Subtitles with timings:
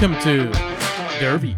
[0.00, 0.52] Welcome to
[1.18, 1.56] Derby.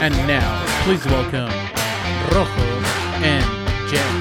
[0.00, 1.48] And now, please welcome
[2.34, 2.50] Rojo
[3.22, 4.19] and James.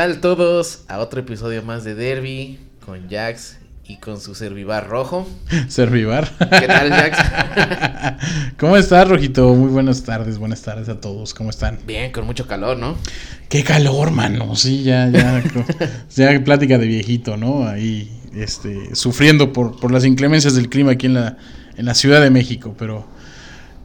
[0.00, 0.84] Tal todos?
[0.88, 5.28] A otro episodio más de Derby con Jax y con su servivar rojo.
[5.68, 6.26] Servivar.
[6.38, 7.18] ¿Qué tal, Jax?
[8.58, 9.54] ¿Cómo estás, Rojito?
[9.54, 11.34] Muy buenas tardes, buenas tardes a todos.
[11.34, 11.80] ¿Cómo están?
[11.86, 12.96] Bien, con mucho calor, ¿no?
[13.50, 14.56] Qué calor, mano.
[14.56, 15.44] Sí, ya, ya.
[16.16, 17.68] ya plática de viejito, ¿no?
[17.68, 21.36] Ahí, este, sufriendo por, por las inclemencias del clima aquí en la,
[21.76, 23.06] en la Ciudad de México, pero.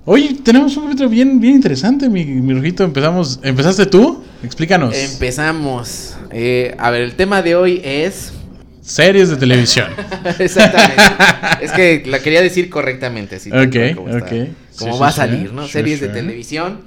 [0.05, 2.85] Hoy tenemos un capítulo bien, bien interesante, mi, mi Rojito.
[2.85, 4.23] Empezamos, ¿Empezaste tú?
[4.45, 4.95] Explícanos.
[4.95, 6.16] Empezamos.
[6.31, 8.33] Eh, a ver, el tema de hoy es...
[8.81, 9.88] Series de televisión.
[10.39, 11.01] Exactamente.
[11.61, 13.38] es que la quería decir correctamente.
[13.38, 14.31] Así, Ok, como ok.
[14.78, 15.31] Como Sí, va sí, a sí.
[15.31, 15.67] salir, ¿no?
[15.67, 16.81] Series de televisión.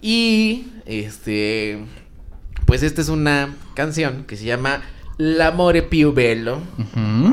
[0.00, 1.78] Y, este...
[2.64, 4.82] Pues esta es una canción que se llama
[5.18, 6.58] L'amore più bello.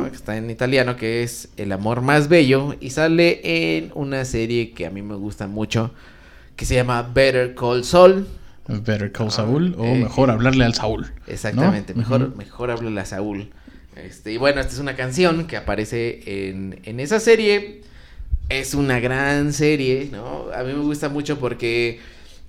[0.09, 3.39] Que está en italiano, que es El amor más bello, y sale
[3.77, 5.91] en una serie que a mí me gusta mucho,
[6.55, 8.27] que se llama Better Call Saul.
[8.67, 11.11] Better Call Ah, Saul, o eh, mejor hablarle al Saúl.
[11.27, 11.99] Exactamente, ¿no?
[11.99, 12.37] mejor, Ujú.
[12.37, 13.49] mejor háblale a Saúl.
[13.95, 17.81] Este, y bueno, esta es una canción que aparece en, en esa serie.
[18.49, 20.47] Es una gran serie, ¿no?
[20.53, 21.99] A mí me gusta mucho porque,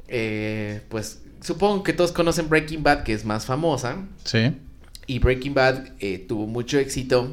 [0.09, 3.99] eh, pues, supongo que todos conocen Breaking Bad, que es más famosa.
[4.25, 4.53] Sí.
[5.07, 7.33] Y Breaking Bad eh, tuvo mucho éxito.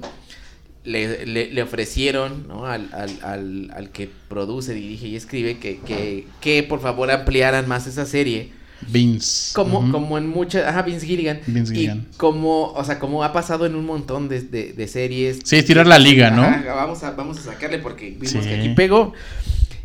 [0.84, 2.66] Le, le- le ofrecieron ¿no?
[2.66, 7.68] al, al- al- al que produce, dirige y escribe que, que, que por favor ampliaran
[7.68, 8.52] más esa serie.
[8.88, 9.54] Vince.
[9.54, 10.66] Como, como en muchas.
[10.68, 11.40] Ajá, Vince Gilligan.
[11.48, 12.08] Vince Gilligan.
[12.12, 15.40] Y como, o sea, como ha pasado en un montón de, de- de series.
[15.44, 16.42] Sí, estirar la liga, ¿no?
[16.76, 18.40] Vamos, a, vamos a sacarle porque vimos Sí.
[18.40, 19.14] que aquí pegó.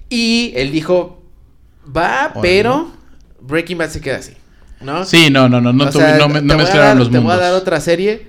[0.08, 1.22] Y él dijo:
[1.96, 2.90] Va, pero
[3.40, 4.32] Breaking Bad se queda así.
[4.80, 5.04] ¿No?
[5.04, 7.22] Sí, no, no, no, no, O sea, no, me- no mezclaron dar- los Te voy
[7.28, 7.40] mundos.
[7.40, 8.28] a dar otra serie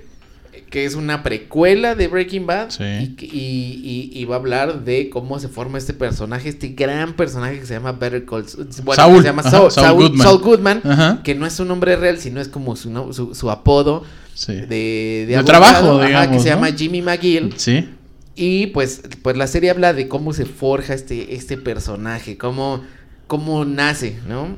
[0.70, 2.70] que es una precuela de Breaking Bad.
[2.70, 2.84] Sí.
[2.84, 7.14] Y, y- y- y va a hablar de cómo se forma este personaje, este gran
[7.14, 8.44] personaje que se llama Better Call.
[8.84, 10.26] Bueno, Saul, que se llama ajá, Saul, Goodman.
[10.26, 11.20] Saul Goodman, Ajá.
[11.22, 14.52] que no es su nombre real, sino es como su, no- su, su apodo Sí.
[14.52, 17.54] de, de, abogado, trabajo, ajá, digamos, que se llama Jimmy McGill.
[17.56, 17.88] Sí.
[18.36, 22.82] Y pues, pues la serie habla de cómo se forja este, este personaje, cómo,
[23.26, 24.48] cómo nace, ¿no?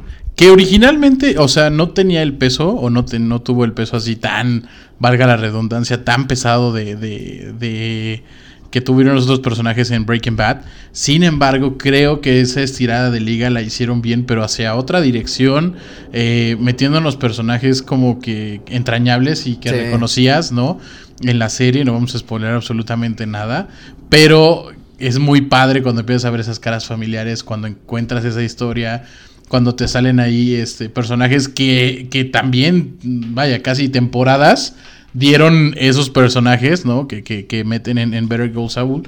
[0.41, 3.99] Que originalmente, o sea, no tenía el peso o no, te- no tuvo el peso
[3.99, 4.67] así tan,
[4.99, 8.23] valga la redundancia, tan pesado de, de, de
[8.71, 10.62] que tuvieron los otros personajes en Breaking Bad.
[10.93, 15.75] Sin embargo, creo que esa estirada de liga la hicieron bien, pero hacia otra dirección,
[16.15, 19.75] eh, metiendo en los personajes como que entrañables y que Sí.
[19.75, 20.79] reconocías, ¿no?
[21.23, 23.69] En la serie, no vamos a spoiler absolutamente nada,
[24.09, 24.69] pero
[24.99, 29.05] es muy padre cuando empiezas a ver esas caras familiares, cuando encuentras esa historia,
[29.50, 34.76] cuando te salen ahí este, personajes que, que también, vaya, casi temporadas
[35.12, 37.06] dieron esos personajes, ¿no?
[37.08, 39.02] Que, que, que meten en, en Better Call Saul.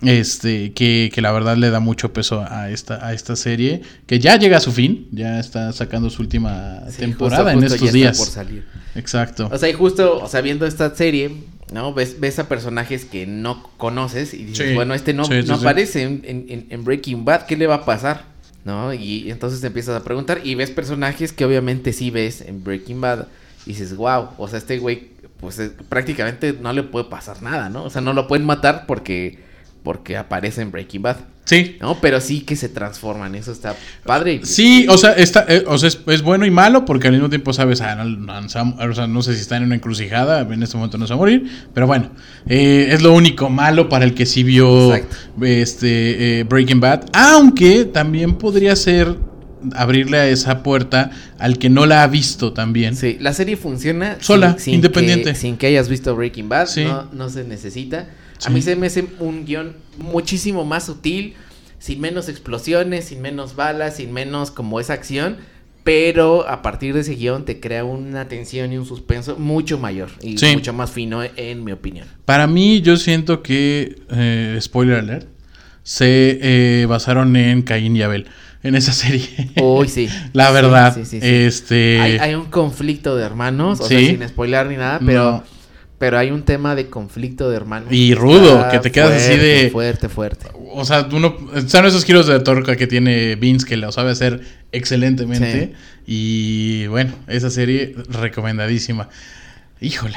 [0.00, 4.18] Este, que, que la verdad le da mucho peso a esta, a esta serie, que
[4.18, 7.74] ya llega a su fin, ya está sacando su última Sí, temporada justo- en justo
[7.76, 8.18] estos ya días.
[8.18, 8.64] por salir.
[8.96, 9.48] Exacto.
[9.52, 11.30] O sea, y justo, o sea, viendo esta serie,
[11.72, 11.94] ¿no?
[11.94, 14.74] Ves, ves a personajes que no conoces y dices, Sí.
[14.74, 17.84] bueno, este no, Sí, no aparece en, en- en Breaking Bad, ¿qué le va a
[17.84, 18.31] pasar?
[18.64, 18.94] ¿No?
[18.94, 23.00] Y entonces te empiezas a preguntar y ves personajes que obviamente sí ves en Breaking
[23.00, 23.26] Bad
[23.66, 25.08] y dices, wow, o sea, este güey,
[25.40, 27.84] pues eh, prácticamente no le puede pasar nada, ¿no?
[27.84, 29.38] O sea, no lo pueden matar porque
[29.82, 31.16] porque aparece en Breaking Bad.
[31.44, 31.76] Sí.
[31.80, 32.00] ¿No?
[32.00, 33.34] Pero sí que se transforman.
[33.34, 33.74] Eso está
[34.04, 34.40] padre.
[34.44, 37.28] Sí, o sea, está, eh, o sea es, es bueno y malo porque al mismo
[37.28, 40.76] tiempo sabes, ah, no, o sea, no sé si está en una encrucijada, en este
[40.76, 42.10] momento no se va a morir, pero bueno,
[42.46, 45.16] eh, es lo único malo para el que sí vio Exacto.
[45.44, 49.16] este eh, Breaking Bad, aunque también podría ser
[49.74, 52.96] abrirle a esa puerta al que no la ha visto también.
[52.96, 55.30] Sí, la serie funciona Sola, sin, sin independiente.
[55.30, 56.84] Que, sin que hayas visto Breaking Bad, Sí.
[56.84, 58.08] no, no se necesita.
[58.42, 58.48] Sí.
[58.48, 61.34] A mí se me hace un guion muchísimo más sutil,
[61.78, 65.36] sin menos explosiones, sin menos balas, sin menos como esa acción.
[65.84, 70.10] Pero a partir de ese guion te crea una tensión y un suspenso mucho mayor
[70.22, 70.54] y Sí.
[70.54, 72.06] mucho más fino, en mi opinión.
[72.24, 75.26] Para mí, yo siento que, eh, spoiler alert,
[75.82, 78.26] se eh, basaron en Caín y Abel,
[78.62, 79.26] en esa serie.
[79.60, 80.08] Uy, sí.
[80.32, 81.26] La verdad, sí, sí, sí.
[81.26, 82.00] este...
[82.00, 85.44] Hay, hay un conflicto de hermanos, o sea, sin spoiler ni nada, pero, No.
[86.02, 87.92] Pero hay un tema de conflicto de hermanos.
[87.92, 90.48] Y rudo, que te quedas así de- Fuerte, fuerte.
[90.72, 91.36] O sea, uno.
[91.54, 94.40] Están esos giros de torca que tiene Vince que lo sabe hacer
[94.72, 95.74] excelentemente.
[96.04, 99.10] Y bueno, esa serie recomendadísima.
[99.80, 100.16] Híjole.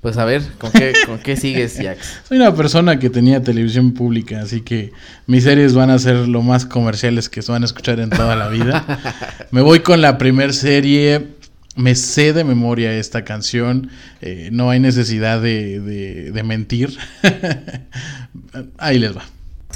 [0.00, 2.22] Pues a ver, ¿con qué, con qué sigues, Jax?
[2.28, 4.90] Soy una persona que tenía televisión pública, así que
[5.28, 8.34] mis series van a ser lo más comerciales que se van a escuchar en toda
[8.34, 8.84] la vida.
[9.52, 11.35] Me voy con la primer serie.
[11.76, 13.90] Me sé de memoria esta canción.
[14.20, 16.96] eh, no hay necesidad de, de- de mentir.
[18.78, 19.22] Ahí les va.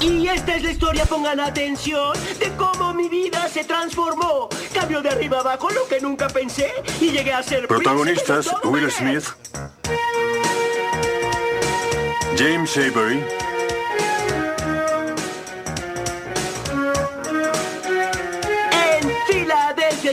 [0.01, 4.49] Y esta es la historia, pongan atención, de cómo mi vida se transformó.
[4.73, 6.69] Cambio de arriba abajo lo que nunca pensé
[7.03, 8.91] y llegué a ser Protagonistas Will.
[8.91, 9.25] Smith,
[12.39, 13.21] James Avery,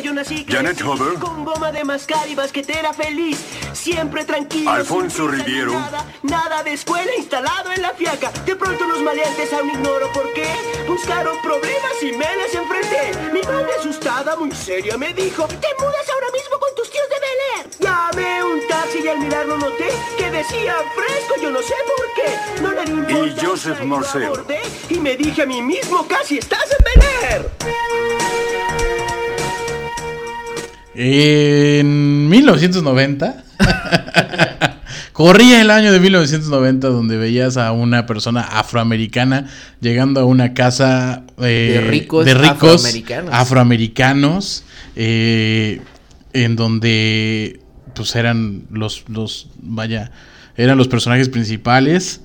[0.03, 1.15] Yo nací Janet Huber.
[1.19, 3.39] con goma de mascar y basquetera feliz,
[3.73, 4.69] siempre tranquilo.
[4.69, 5.73] Alfonso sin Riviero.
[5.73, 8.31] Nada, nada de escuela instalado en la fiaca.
[8.45, 10.47] De pronto los maleantes aún ignoro por qué
[10.87, 13.11] buscaron problemas y me les enfrenté.
[13.33, 17.15] Mi madre asustada, muy seria, me dijo: Te mudas ahora mismo con tus tíos de
[17.25, 17.69] Bel Air.
[17.79, 22.61] Llamé un taxi y al mirarlo noté que decía fresco, yo no sé por qué.
[22.61, 23.43] No le importa.
[23.43, 24.31] Y Joseph Marcel.
[24.89, 27.51] Y me dije a mí mismo: Casi estás en Bel Air.
[30.99, 33.43] En 1990.
[35.13, 39.47] Corría el año de 1990 donde veías a una persona afroamericana
[39.79, 43.33] llegando a una casa eh, De ricos de ricos afroamericanos.
[43.33, 44.63] afroamericanos,
[44.95, 45.81] eh,
[46.33, 47.61] en donde
[47.93, 50.11] pues eran los, los, vaya,
[50.55, 52.21] eran los personajes principales.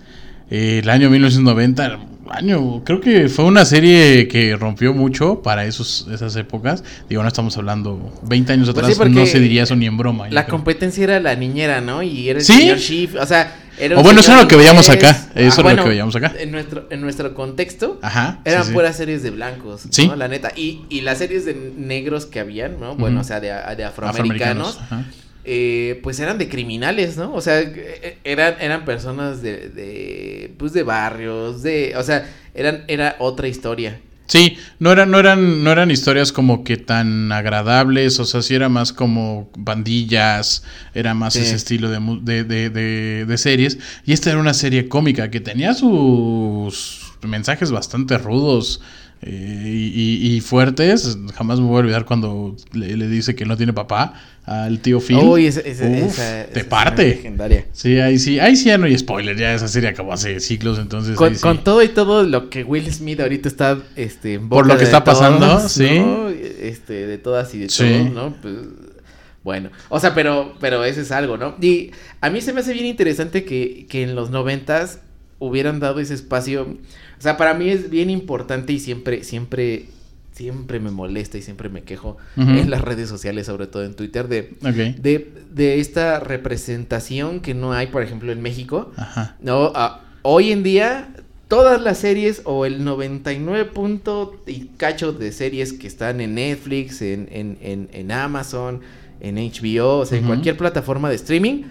[0.51, 1.99] Eh, el año 1990,
[2.33, 6.83] año, creo que fue una serie que rompió mucho para esos, esas épocas.
[7.09, 9.87] Digo, no estamos hablando 20 años Pues atrás, sí, porque no se diría eso ni
[9.87, 10.29] en broma.
[10.31, 12.03] La competencia era la niñera, ¿no?
[12.03, 12.53] Y era el ¿Sí?
[12.55, 13.59] señor Schiff, o sea...
[13.79, 16.35] Era O bueno, eso era lo que veíamos acá, eso era lo que veíamos acá.
[16.39, 18.41] En nuestro, en nuestro contexto, Ajá.
[18.45, 18.75] eran sí, sí.
[18.75, 20.07] puras series de blancos, Sí.
[20.09, 20.15] ¿no?
[20.15, 20.53] La neta.
[20.55, 22.97] Y, y las series de negros que habían, ¿no?
[22.97, 23.23] Bueno, Ujú.
[23.23, 25.07] o sea, de, de afroamericanos, Ajá.
[25.45, 27.33] Eh, pues eran de criminales, ¿no?
[27.35, 32.85] O sea, eh, eran, eran personas de, de, pues de barrios, de, o sea, eran,
[32.89, 34.01] era otra historia.
[34.27, 38.55] Sí, no eran, no eran, no eran historias como que tan agradables, o sea, sí
[38.55, 40.63] era más como bandillas,
[40.95, 41.41] era más Sí.
[41.41, 43.79] ese estilo de, de, de- de series.
[44.07, 48.81] Y esta era una serie cómica que tenía sus mensajes bastante rudos
[49.23, 51.17] eh, y, fuertes.
[51.35, 54.15] Jamás me voy a olvidar cuando le, le dice que no tiene papá
[54.45, 55.19] al tío Phil.
[55.19, 57.07] Uy, esa, esa, Uf, esa- te parte.
[57.07, 57.67] legendaria.
[57.73, 60.79] Sí, ahí sí, ahí sí ya no hay spoiler, ya esa serie acabó hace siglos,
[60.81, 61.61] entonces Con, sí.
[61.63, 64.79] todo y todo lo que Will Smith ahorita está este, en Por boca lo que
[64.81, 66.01] de está pasando, sí.
[66.01, 66.29] ¿no?
[66.29, 67.85] Este, de todas y de Sí.
[67.85, 68.37] todos, ¿no?
[68.43, 68.55] Pues,
[69.45, 71.55] bueno, o sea, pero, pero eso es algo, ¿no?
[71.61, 75.01] Y a mí se me hace bien interesante que, que en los noventas
[75.39, 76.79] hubieran dado ese espacio.
[77.23, 79.87] O sea, para mí es bien importante y siempre, siempre,
[80.33, 84.27] siempre me molesta y siempre me quejo en las redes sociales, sobre todo en Twitter,
[84.27, 88.91] de, de, de esta representación que no hay, por ejemplo, en México.
[88.97, 89.37] Ajá.
[89.41, 91.15] No, ah, hoy en día
[91.47, 97.03] todas las series o el 99 punto y cacho de series que están en Netflix,
[97.03, 98.81] en, en, en, en Amazon,
[99.21, 101.63] en HBO, o sea, en cualquier plataforma de streaming,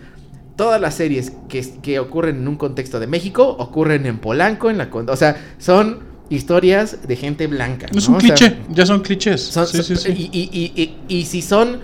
[0.61, 4.77] todas las series que, que ocurren en un contexto de México ocurren en Polanco, en
[4.77, 5.97] la o sea, son
[6.29, 7.87] historias de gente blanca.
[7.91, 8.11] Es ¿no?
[8.11, 9.41] un O sea, cliché, ya son clichés.
[9.41, 10.29] son- sí, sí, son- sí.
[10.31, 11.79] Y, y- y- y- y si son,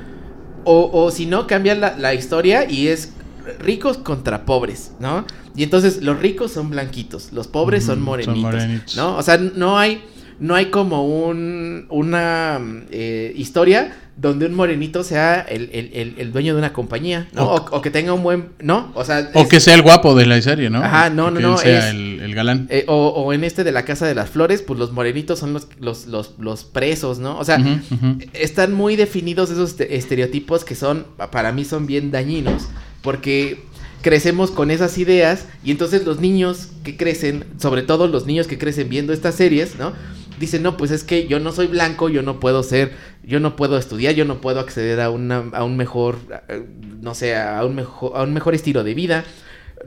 [0.63, 3.13] o, o si no, cambian la, la historia y es
[3.59, 5.25] ricos contra pobres, ¿no?
[5.55, 8.95] Y entonces los ricos son blanquitos, los pobres son Ujú, son morenitos, morenitos.
[8.95, 9.17] ¿no?
[9.17, 10.03] O sea, no hay,
[10.39, 12.59] no hay como un, una
[12.91, 17.45] eh, historia donde un morenito sea el, el- el- dueño de una compañía, ¿no?
[17.51, 18.91] O, o que tenga un buen, ¿no?
[18.95, 20.79] O sea, O que sea el guapo de la serie, ¿no?
[20.83, 22.67] Ajá, no, no, Que no, él sea es- el, el galán.
[22.71, 25.53] eh, o, o en este de la Casa de las Flores, pues los morenitos son
[25.53, 27.37] los, los, los, los presos, ¿no?
[27.37, 27.59] O sea,
[28.33, 32.67] están muy definidos esos este- estereotipos que son, para mí son bien dañinos,
[33.03, 33.59] porque
[34.01, 38.57] crecemos con esas ideas y entonces los niños que crecen, sobre todo los niños que
[38.57, 39.93] crecen viendo estas series, ¿no?
[40.39, 42.91] Dicen, no, pues es que yo no soy blanco, yo no puedo ser,
[43.23, 46.17] yo no puedo estudiar, yo no puedo acceder a, una, a un mejor,
[46.49, 46.63] eh,
[47.01, 49.23] no sé, a un mejor, a un mejor estilo de vida,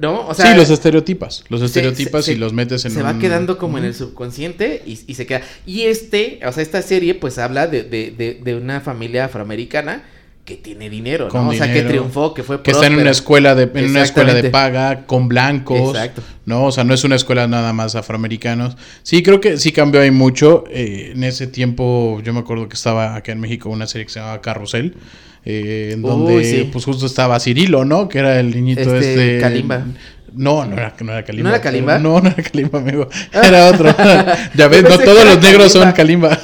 [0.00, 0.26] ¿no?
[0.26, 1.44] O sea, sí, los estereotipas.
[1.48, 4.98] Los estereotipas se- y los metes en se va quedando como en el subconsciente y,
[5.06, 5.42] y se queda.
[5.66, 10.02] Y este, o sea, esta serie pues habla de, de, de, de una familia afroamericana
[10.44, 11.30] que tiene dinero, ¿no?
[11.30, 14.02] Con o sea, que triunfó, que fue que están en una escuela de en una
[14.02, 16.22] escuela de paga con blancos Exacto.
[16.46, 20.00] no o sea no es una escuela nada más afroamericanos sí creo que sí cambió
[20.00, 23.86] ahí mucho eh, en ese tiempo yo me acuerdo que estaba acá en México una
[23.86, 24.96] serie que se llamaba Carrusel
[25.44, 26.68] eh, en Uy, donde sí.
[26.72, 29.84] pues justo estaba Cirilo no que era el niñito Este, este, Kalimba.
[30.34, 31.48] No, no era, no era Kalimba.
[31.50, 31.98] ¿No era Kalimba?
[31.98, 33.08] No, no era Kalimba, amigo.
[33.32, 33.88] Era otro.
[34.54, 36.38] ya ves, no todos los negros son Kalimba.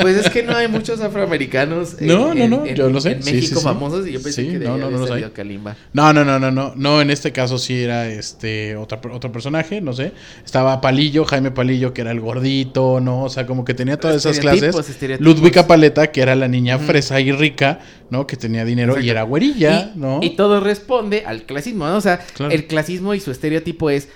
[0.00, 3.12] Pues es que no hay muchos afroamericanos en, No, no, no, en- yo lo sé.
[3.12, 3.60] en México sí, sí.
[3.62, 5.76] famosos y yo pensé Sí, que no, no, no salido Kalimba.
[5.92, 6.72] No, no, no, no, no.
[6.76, 10.12] No, en este caso sí era este otra, otro personaje, no sé.
[10.44, 13.22] Estaba Palillo, Jaime Palillo, que era el gordito, ¿no?
[13.24, 14.74] O sea, como que tenía todas esas clases.
[15.20, 17.78] Ludwika Paleta, que era la niña fresa y rica,
[18.10, 18.26] ¿no?
[18.26, 19.10] Que tenía dinero y Exacto.
[19.12, 20.20] era güerilla, y, ¿no?
[20.22, 21.96] y todo responde al clasismo, ¿no?
[21.96, 22.52] O sea, Claro.
[22.52, 24.08] el clasismo y su estereotipo es,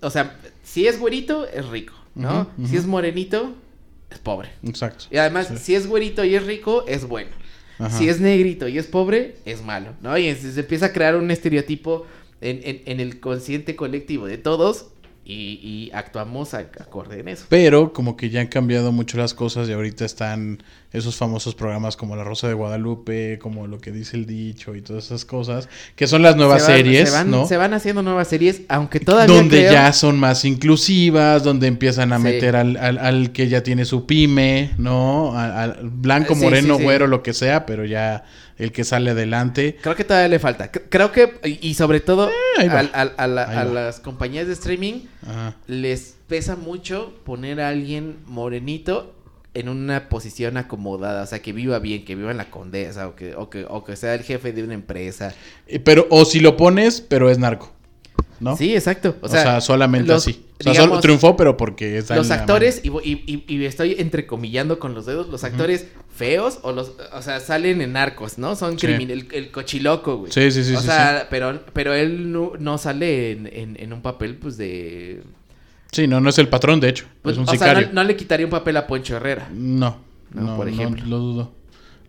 [0.00, 2.48] o sea, si es güerito, es rico, ¿no?
[2.66, 3.54] Si es morenito,
[4.10, 4.50] es pobre.
[4.62, 5.04] Exacto.
[5.10, 5.56] Y además, Sí.
[5.58, 7.30] si es güerito y es rico, es bueno.
[7.78, 7.90] Ajá.
[7.96, 10.16] Si es negrito y es pobre, es malo, ¿no?
[10.16, 12.06] Y se se empieza a crear un estereotipo
[12.40, 14.86] en, en- en el consciente colectivo de todos
[15.28, 17.46] y, y actuamos a- acorde en eso.
[17.48, 21.96] Pero como que ya han cambiado mucho las cosas y ahorita están esos famosos programas
[21.96, 25.68] como La Rosa de Guadalupe, como lo que dice el dicho y todas esas cosas,
[25.96, 27.46] que son las nuevas Se van- series, se van, ¿no?
[27.46, 32.12] Se van haciendo nuevas series, aunque todavía donde creo- ya son más inclusivas, donde empiezan
[32.12, 32.22] a Sí.
[32.22, 35.36] meter al, al- al que ya tiene su pyme, ¿no?
[35.36, 36.84] Al, al blanco, moreno, sí, sí.
[36.84, 38.24] güero, lo que sea, pero ya
[38.58, 39.76] el que sale adelante.
[39.82, 40.70] Creo que todavía le falta.
[40.70, 42.28] Creo que, y sobre todo,
[42.60, 45.54] Eh, a, la- las compañías de streaming Ajá.
[45.66, 49.12] les pesa mucho poner a alguien morenito
[49.54, 53.14] en una posición acomodada, o sea, que viva bien, que viva en la condesa, o
[53.16, 55.34] que, o que, o que sea el jefe de una empresa.
[55.66, 57.72] Eh, Pero, o si lo pones, pero es narco,
[58.40, 58.56] ¿no?
[58.56, 59.16] Sí, exacto.
[59.22, 60.42] O O sea, solamente los- así.
[60.58, 65.28] O sea, solo triunfó, pero porque está los actores, y, estoy entrecomillando con los dedos,
[65.28, 68.56] los actores feos, o los, o sea, salen en narcos, ¿no?
[68.56, 68.86] Son Sí.
[68.86, 70.32] el, el cochiloco, güey.
[70.32, 73.92] Sí, sí, sí, O sí, sea, pero, pero él no, no sale en, en- en
[73.92, 75.22] un papel, pues, de...
[75.92, 77.04] Sí, no, no es el patrón, de hecho.
[77.22, 77.88] pues, es un o sea, sicario.
[77.88, 79.48] no, no le quitaría un papel a Poncho Herrera.
[79.52, 79.98] No,
[80.32, 81.04] No, no, por no, ejemplo.
[81.06, 81.52] lo dudo.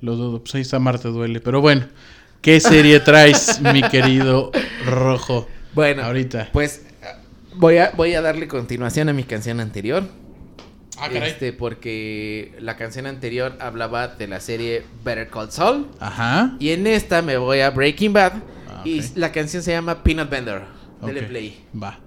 [0.02, 0.40] Lo dudo.
[0.42, 1.40] Pues ahí está Marte duele.
[1.42, 1.86] Pero bueno,
[2.42, 4.52] ¿qué serie traes, mi querido
[4.86, 5.48] Rojo?
[5.78, 6.50] Bueno, Ahorita.
[6.54, 6.82] pues
[7.54, 10.04] voy a, voy a darle continuación a mi canción anterior.
[10.98, 11.30] Ah, caray.
[11.30, 15.88] Este, porque la canción anterior hablaba de la serie Better Call Saul.
[16.00, 16.56] Ajá.
[16.60, 18.34] Y en esta me voy a Breaking Bad.
[18.68, 20.64] Ah, Y la canción se llama Peanut Bender.
[21.06, 21.64] Dele play.
[21.80, 22.00] Va.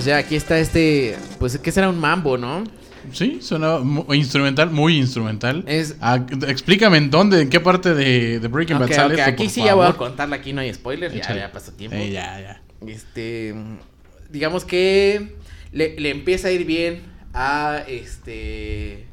[0.00, 1.14] Pues ya aquí está este.
[1.38, 2.64] Pues que será un mambo, ¿no?
[3.12, 5.62] Sí, suena mu- instrumental, muy instrumental.
[5.66, 9.30] Es- Ah, explícame en dónde, en qué parte de, de Breaking Bad sale ok, esto,
[9.30, 11.98] aquí por sí ya voy a contarla, aquí no hay spoilers, ya, ya pasó tiempo.
[11.98, 12.62] Eh, ya, ya.
[12.88, 13.54] Este,
[14.30, 15.34] digamos que
[15.70, 17.02] le, le empieza a ir bien
[17.34, 19.04] a este...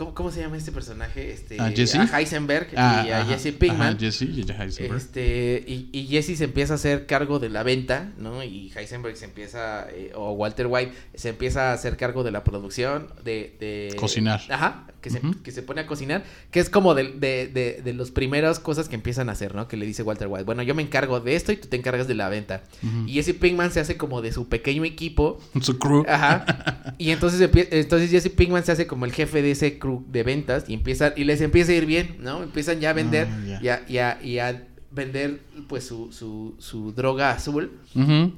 [0.00, 1.30] ¿Cómo, cómo se llama este personaje?
[1.30, 1.96] Este, ¿A Jesse?
[2.10, 3.88] Heisenberg Ah, y a ajá, Jesse Pinkman.
[3.88, 4.96] ajá, Jesse y Heisenberg.
[4.96, 8.42] Este, y, y Jesse se empieza a hacer cargo de la venta, ¿no?
[8.42, 12.44] Y Heisenberg se empieza, eh, o Walter White se empieza a hacer cargo de la
[12.44, 13.54] producción, de...
[13.60, 14.40] de Cocinar.
[14.48, 17.94] Ajá, que se, que se pone a cocinar, que es como de, de, de, de
[17.94, 19.68] las primeras cosas que empiezan a hacer, ¿no?
[19.68, 22.06] Que le dice Walter White, bueno, yo me encargo de esto y tú te encargas
[22.08, 22.62] de la venta.
[23.06, 26.04] Y Jesse Pinkman se hace como de su pequeño equipo, Su crew.
[26.08, 26.94] Ajá.
[26.98, 30.64] Y entonces, entonces Jesse Pinkman se hace como el jefe de ese crew de ventas
[30.68, 32.42] y empieza, y les empieza a ir bien, ¿no?
[32.42, 33.60] Empiezan ya a vender Ah, ya.
[33.62, 37.78] y, a, y a- y a vender pues su, su, su droga azul.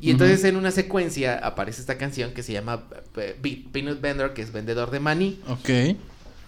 [0.00, 2.84] Y entonces en una secuencia aparece esta canción que se llama
[3.16, 5.96] eh, Pe- Peanut Vendor, que es vendedor de maní, Ok.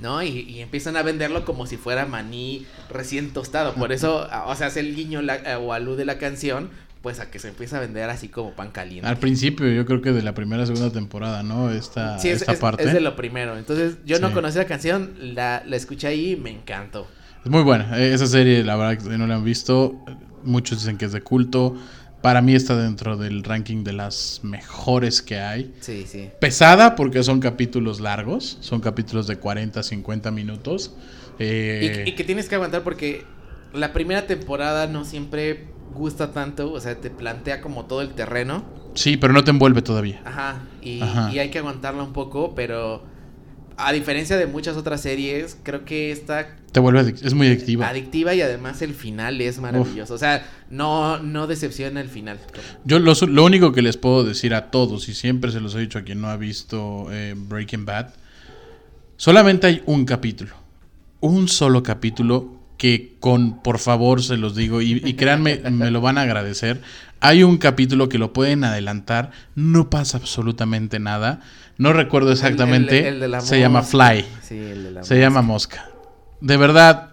[0.00, 0.22] ¿no?
[0.22, 3.74] Y, y empiezan a venderlo como si fuera maní recién tostado.
[3.74, 6.68] Por eso, o sea, hace el guiño la- eh, o alude la canción,
[7.04, 9.06] pues a que se empieza a vender así como pan caliente.
[9.06, 11.70] Al principio, yo creo que de la primera segunda temporada, ¿no?
[11.70, 12.82] Esta, Sí, es, esta es- parte.
[12.82, 13.56] es de lo primero.
[13.58, 17.06] Entonces, yo no conocía la canción, la, la escuché ahí y me encantó.
[17.44, 17.96] Es muy buena.
[18.00, 21.12] eh, Esa serie, la verdad, que no la han visto, eh, muchos dicen que es
[21.12, 21.76] de culto.
[22.22, 25.74] Para mí está dentro del ranking de las mejores que hay.
[25.80, 26.30] Sí, sí.
[26.40, 30.94] Pesada porque son capítulos largos, son capítulos de 40, 50 minutos.
[31.38, 33.24] Eh, Y, y que tienes que aguantar porque
[33.74, 38.64] la primera temporada no siempre gusta tanto, o sea, te plantea como todo el terreno.
[38.94, 40.20] Sí, pero no te envuelve todavía.
[40.24, 40.62] Ajá.
[40.82, 41.32] Y, Ajá.
[41.32, 43.02] y hay que aguantarla un poco, pero
[43.76, 47.88] a diferencia de muchas otras series, creo que esta Te vuelve es muy adictiva.
[47.88, 50.14] adictiva y además el final es maravilloso.
[50.14, 52.38] O sea, no, no decepciona el final.
[52.84, 55.80] Yo lo, lo único que les puedo decir a todos, y siempre se los he
[55.80, 58.10] dicho a quien no ha visto eh, Breaking Bad,
[59.16, 60.52] solamente hay un capítulo.
[61.20, 62.53] Un solo capítulo
[62.84, 66.82] que con, por favor, se los digo, y, y créanme, me lo van a agradecer.
[67.20, 71.40] Hay un capítulo que lo pueden adelantar, no pasa absolutamente nada.
[71.78, 72.98] No recuerdo exactamente.
[72.98, 73.80] El- el- el de la se llama.
[73.82, 74.26] Fly.
[74.46, 75.88] Sí, el de la Se llama Mosca.
[76.42, 77.12] De verdad,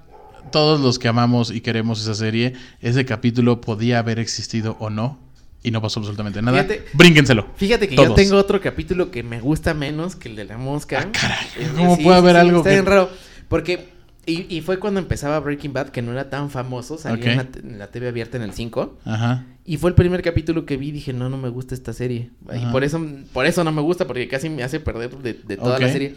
[0.52, 5.20] todos los que amamos y queremos esa serie, ese capítulo podía haber existido o no.
[5.64, 6.64] Y no pasó absolutamente nada.
[6.66, 7.48] Fíjate- Brínquenselo.
[7.56, 11.00] Fíjate que yo tengo otro capítulo que me gusta menos que el de la mosca.
[11.02, 11.48] Ah, caray.
[11.58, 13.10] Eh, ¿Cómo puede haber algo Está que- bien raro.
[13.48, 13.91] Porque.
[14.26, 16.98] Y, y fue cuando empezaba Breaking Bad, que no era tan famoso.
[16.98, 17.26] Salió Ok.
[17.32, 19.00] en, la, en la TV abierta en el 5.
[19.06, 19.46] Ajá.
[19.66, 22.30] Y fue el primer capítulo que vi y dije, no, no me gusta esta serie.
[22.54, 23.04] Y por eso,
[23.34, 26.14] por eso no me gusta, porque casi me hace perder de, de toda la serie.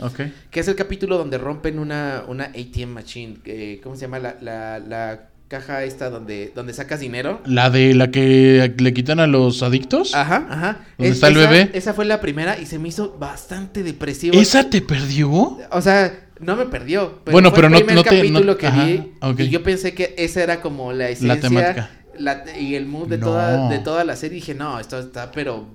[0.51, 3.39] Que es el capítulo donde rompen una, una ATM machine.
[3.45, 4.19] eh, ¿Cómo se llama?
[4.19, 7.41] La, la, la caja esta donde, donde sacas dinero.
[7.45, 10.15] La de la que le quitan a los adictos.
[10.15, 10.79] Ajá, ajá.
[10.99, 11.71] ¿Dónde está el esa- bebé?
[11.75, 14.37] Esa fue la primera y se me hizo bastante depresivo.
[14.41, 15.31] ¿Esa te perdió?
[15.71, 17.21] O sea, no me perdió.
[17.31, 19.03] Bueno, fue pero el no- primer no te- capítulo no- que ajá, vi.
[19.39, 21.41] Y yo pensé que esa era como la esencia.
[21.41, 21.91] temática.
[22.17, 23.27] la- y el mood de, No.
[23.27, 24.37] toda, de toda la serie.
[24.37, 25.67] dije, no, esto está, pero.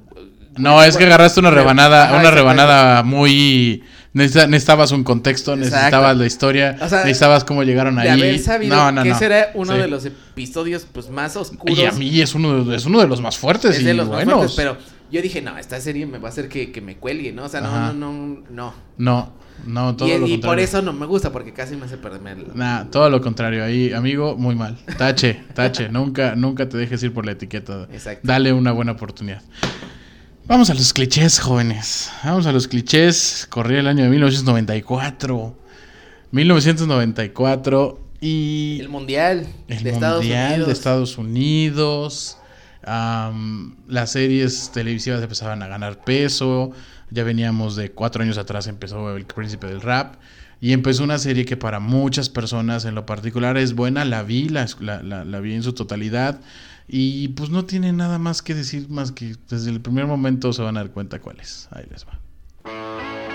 [0.57, 3.83] No, es que agarraste una Pero- rebanada, ajá, una rebanada muy...
[4.13, 5.75] necesita- Necesitabas un contexto, Exacto.
[5.75, 8.21] necesitabas la historia, O sea, necesitabas cómo llegaron De ahí.
[8.21, 9.15] haber sabido no, no, que no.
[9.15, 9.79] ese era uno Sí.
[9.79, 11.77] de los episodios pues más oscuros.
[11.77, 13.93] Y a mí es uno, de- es uno de los más fuertes es y de
[13.93, 14.35] los más buenos.
[14.55, 14.77] fuertes, pero
[15.11, 17.43] yo dije, no, esta serie me va a hacer que, que me cuelgue, ¿no?
[17.43, 17.93] O sea, Ajá.
[17.93, 18.43] no, no, no.
[18.49, 19.33] No, no,
[19.97, 20.41] todo Y, lo y contrario.
[20.41, 22.47] por eso no me gusta, porque casi me hace perderme el...
[22.55, 23.63] Nah, todo lo contrario.
[23.63, 24.77] Ahí, amigo, muy mal.
[24.97, 25.89] Tache, tache.
[25.91, 27.87] nunca, nunca te dejes ir por la etiqueta.
[27.91, 28.21] Exacto.
[28.27, 29.41] Dale una buena oportunidad.
[30.47, 32.11] Vamos a los clichés, jóvenes.
[32.23, 33.45] Vamos a los clichés.
[33.49, 35.55] Corría el año de 1994.
[36.31, 40.67] 1994 y El mundial el de Estados Mundial Unidos.
[40.67, 42.37] de Estados Unidos.
[43.87, 46.71] las series televisivas empezaban a ganar peso.
[47.11, 50.15] Ya veníamos de cuatro años atrás, empezó El Príncipe del Rap.
[50.61, 54.03] Y empezó una serie que para muchas personas en lo particular es buena.
[54.03, 56.41] La vi, la, la- vi en su totalidad.
[56.87, 60.61] Y pues no tiene nada más que decir, más que desde el primer momento se
[60.61, 61.69] van a dar cuenta cuál es.
[61.71, 63.28] Ahí les va.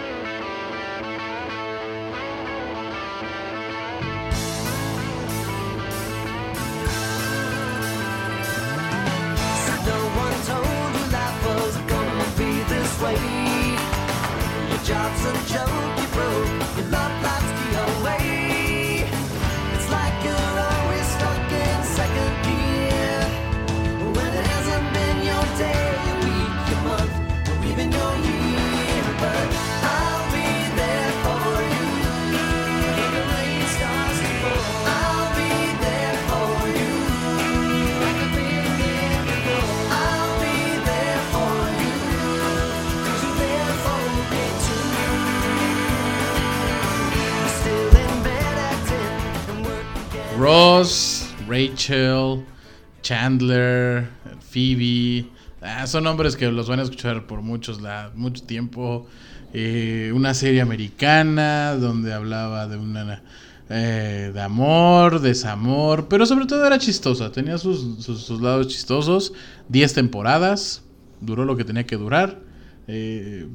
[50.48, 52.44] Ross, Rachel,
[53.00, 54.07] Chandler,
[54.50, 55.24] Phoebe.
[55.62, 57.80] ah, son nombres que los van a escuchar por muchos
[58.14, 59.07] mucho tiempo.
[59.54, 63.22] Eh, una serie americana donde hablaba de una
[63.70, 67.33] eh, de amor, desamor, pero sobre todo era chistosa.
[67.33, 69.33] Tenía sus, sus- sus lados chistosos.
[69.70, 70.83] 10 temporadas,
[71.22, 72.40] duró lo que tenía que durar.
[72.87, 73.47] Eh,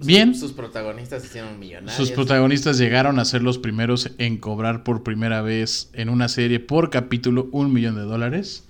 [0.00, 0.34] bien.
[0.34, 1.96] Sus protagonistas hicieron millonarios.
[1.96, 6.60] Sus protagonistas llegaron a ser los primeros en cobrar por primera vez en una serie
[6.60, 8.64] por capítulo un millón de dólares.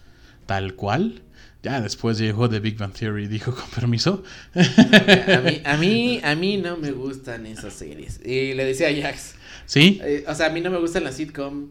[0.46, 1.22] Tal cual.
[1.62, 4.22] Ya después llegó The Big Bang Theory y dijo con permiso.
[4.54, 8.20] a, mí, a, mí, a mí no me gustan esas series.
[8.22, 9.34] Y le decía a Jax.
[9.64, 9.98] ¿Sí?
[10.04, 11.70] eh, o sea, a mí no me gustan las sitcom.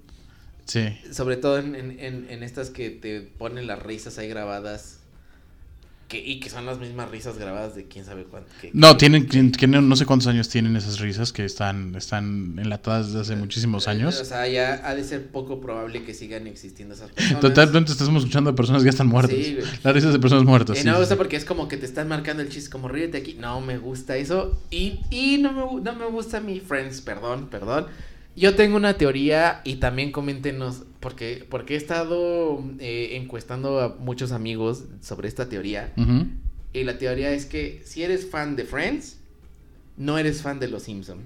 [0.65, 0.97] Sí.
[1.12, 5.02] Sobre todo en, en, en estas que te ponen las risas ahí grabadas.
[6.07, 8.49] Que, y que son las mismas risas grabadas de quién sabe cuánto.
[8.61, 13.07] que- No, tienen, tienen- no sé cuántos años tienen esas risas que están, están enlatadas
[13.07, 14.15] desde hace muchísimos Eh, O años.
[14.15, 17.39] sea, ya ha de ser poco probable que sigan existiendo esas personas.
[17.41, 19.35] Totalmente estamos escuchando a personas que ya están muertas.
[19.35, 19.57] Sí.
[19.83, 20.77] Las risas de personas muertas.
[20.77, 21.17] Y sí, no me gusta sí.
[21.17, 23.33] porque es como que te están marcando el chiste, como ríete aquí.
[23.39, 24.61] No me gusta eso.
[24.69, 27.87] Y, y no, me, no me gusta mi Friends, perdón, perdón.
[28.35, 34.31] Yo tengo una teoría y también coméntenos, porque, porque he estado eh, encuestando a muchos
[34.31, 35.93] amigos sobre esta teoría.
[36.73, 39.17] Y la teoría es que si eres fan de Friends,
[39.97, 41.19] no eres fan de Los Simpson.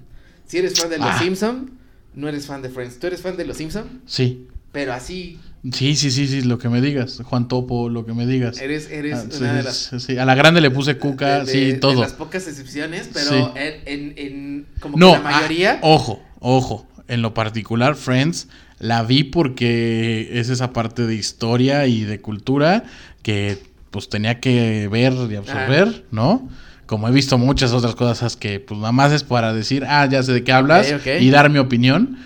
[0.46, 1.18] Si eres fan de Los Ah.
[1.18, 1.70] Simpson,
[2.14, 2.98] no eres fan de Friends.
[2.98, 4.46] Tú eres fan de Los Simpson, Sí.
[4.72, 5.38] pero así
[5.72, 7.20] Sí, sí, sí, sí, lo que me digas.
[7.24, 8.60] Juan Topo, lo que me digas.
[8.60, 10.16] eres, eres Ah, sí, una de las sí.
[10.18, 12.00] A la grande le puse cuca, de- de- sí, de todo.
[12.00, 13.44] las pocas excepciones, pero Sí.
[13.56, 15.72] en, en, en- como No, que la mayoría.
[15.76, 16.86] ah, ojo, ojo.
[17.08, 22.84] En lo particular, Friends, la vi porque es esa parte de historia y de cultura
[23.22, 23.58] que
[23.90, 26.48] pues tenía que ver y absorber, ¿no?
[26.86, 30.22] Como he visto muchas otras cosas que pues nada más es para decir, ah, ya
[30.22, 32.18] sé de qué hablas y dar mi opinión.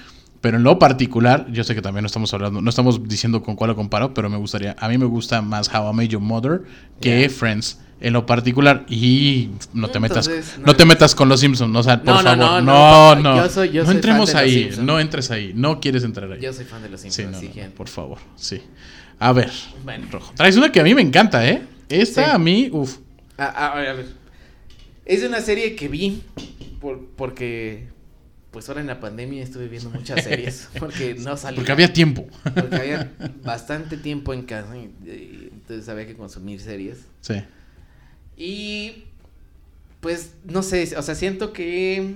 [0.42, 3.56] Pero en lo particular, yo sé que también no estamos hablando, no estamos diciendo con
[3.56, 6.20] cuál lo comparo, pero me gustaría, a mí me gusta más How I Met Your
[6.20, 6.62] Mother
[7.00, 7.30] que.
[7.30, 10.28] Friends en lo particular y no te metas
[10.58, 13.22] no no te metas con los Simpsons, o sea, por No, favor, no, no, no,
[13.22, 16.40] no, yo soy- yo no soy entremos ahí, no entres ahí, no quieres entrar ahí.
[16.40, 17.40] Yo soy fan de los Simpsons,
[17.76, 18.60] por favor, sí.
[19.20, 19.52] A ver,
[19.84, 20.08] Bueno.
[20.10, 20.32] rojo.
[20.36, 21.62] Traes una que a mí me encanta, ¿eh?
[21.88, 22.30] Esta Sí.
[22.32, 22.96] a mí, uff,
[23.38, 24.06] A, a- a ver.
[25.06, 26.22] Es una serie que vi
[26.80, 27.86] por, porque.
[28.52, 30.68] Pues ahora en la pandemia estuve viendo muchas series.
[30.78, 31.56] Porque no salía.
[31.56, 32.26] porque había tiempo.
[32.54, 33.12] porque había
[33.44, 34.76] bastante tiempo en casa.
[34.76, 36.98] y- y entonces había que consumir series.
[37.20, 37.42] sí.
[38.36, 39.04] Y
[40.00, 42.12] pues no sé, o sea, siento que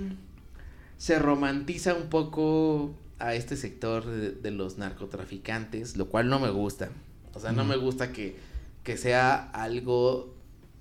[0.99, 6.51] se romantiza un poco a este sector de, de los narcotraficantes, lo cual no me
[6.51, 6.89] gusta.
[7.35, 8.37] O sea, no me gusta que,
[8.83, 10.35] que sea algo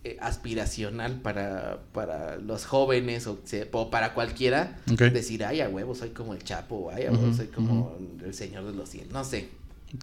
[0.05, 3.39] eh, aspiracional para, para los jóvenes o,
[3.71, 4.77] o para cualquiera
[5.11, 8.33] decir, ay, a huevo, soy como el Chapo, ay, a huevo, Ujú, soy como el
[8.33, 9.07] Señor de los Cien.
[9.11, 9.49] No sé,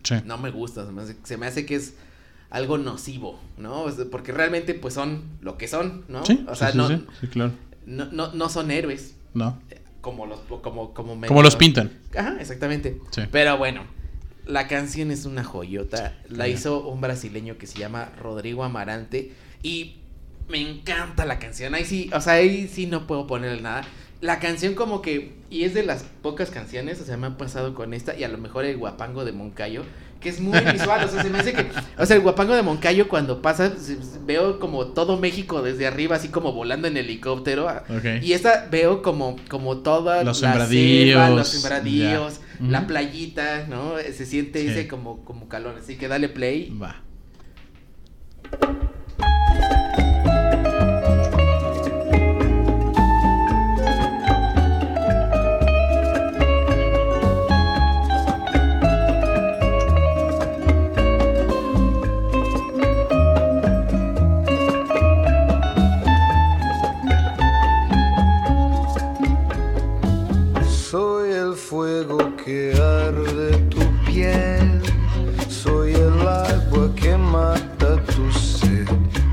[0.03, 0.17] Sí.
[0.25, 1.95] no me gusta, se me hace, se me hace que es
[2.51, 3.87] algo nocivo, ¿no?
[4.11, 6.25] Porque realmente pues son lo que son, ¿no?
[6.27, 7.53] Sí, o sea, sí, no, sí, claro.
[7.87, 9.59] no, no, no son héroes No.
[10.01, 11.93] como los como como Como los pintan.
[12.17, 13.01] Ajá, exactamente.
[13.31, 13.85] Pero bueno,
[14.47, 16.19] la canción es una joyota.
[16.29, 19.33] La hizo un brasileño que se llama Rodrigo Amarante
[19.63, 19.97] y
[20.49, 21.75] me encanta la canción.
[21.75, 23.83] Ahí sí, o sea, ahí sí no puedo ponerle nada.
[24.21, 27.75] La canción como que, y es de las pocas canciones, o sea, me ha pasado
[27.75, 29.83] con esta y a lo mejor el guapango de Moncayo,
[30.21, 31.67] que es muy visual, o sea, se me hace que,
[31.99, 33.73] o sea, el guapango de Moncayo cuando pasa,
[34.25, 37.69] veo como todo México desde arriba, así como volando en helicóptero.
[37.69, 38.23] a- Ok.
[38.23, 43.95] Y esta veo como, como toda Los la sembradíos, los sembradíos, la playita, ¿no?
[43.99, 44.69] Se siente Sí.
[44.69, 46.71] ese como, como calor, así que dale play.
[46.81, 47.03] Va.
[72.45, 74.83] Que arde tu piel,
[75.49, 78.89] soy el agua que mata tu sed,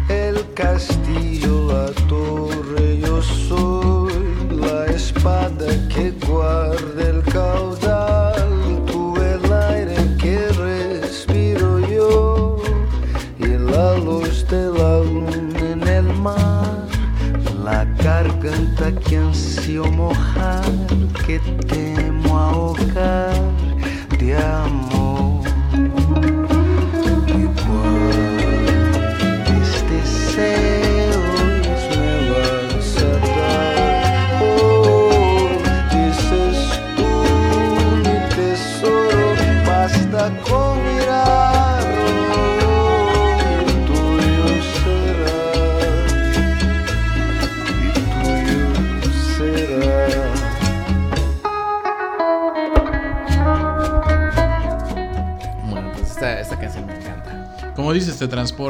[0.10, 4.14] el castillo, la torre, yo soy
[4.52, 12.58] la espada que guarda el caudal, tú el aire que respiro yo
[13.40, 16.88] y la luz de la luna en el mar.
[17.64, 20.64] La garganta que ansio mojar,
[21.26, 21.40] que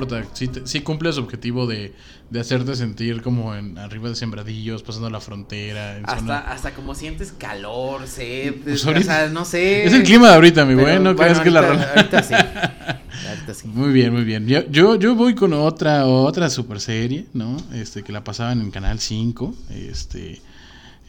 [0.07, 0.35] transporta.
[0.38, 1.93] Sí, te- sí cumple su objetivo de,
[2.29, 5.97] de hacerte sentir como en arriba de sembradillos, pasando la frontera.
[5.97, 9.85] en Hasta, zona- hasta como sientes calor, sed, Pues o sea, no sé.
[9.85, 10.95] Es el clima de ahorita, mi güey.
[10.95, 11.93] No bueno, creas que la ahorita- rola.
[11.95, 12.33] Ahorita sí.
[13.29, 13.67] Ahorita sí.
[13.67, 14.47] Muy bien, muy bien.
[14.47, 17.57] Yo, yo, yo voy con otra, otra super serie, ¿no?
[17.73, 19.53] Este, que la pasaban en Canal 5.
[19.71, 20.41] Este.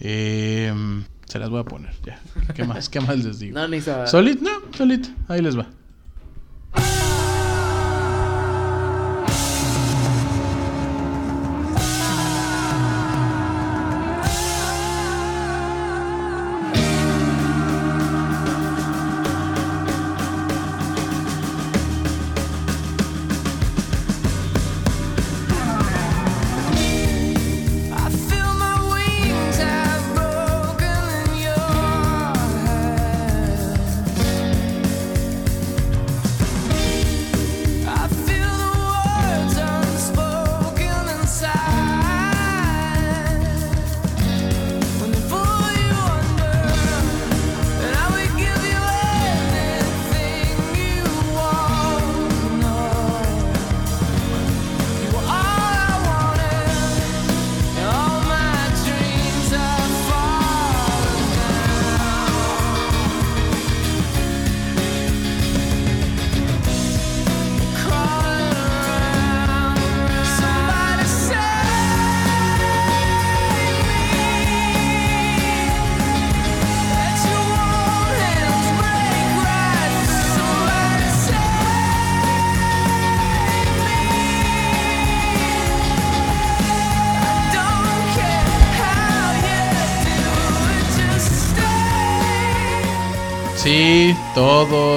[0.01, 2.19] em, se las voy a poner, ya.
[2.55, 2.89] ¿Qué más?
[2.89, 3.55] ¿Qué más les digo?
[3.59, 3.79] No, ni.
[3.79, 3.85] No,
[4.73, 5.07] solid.
[5.29, 5.67] Ahí les va.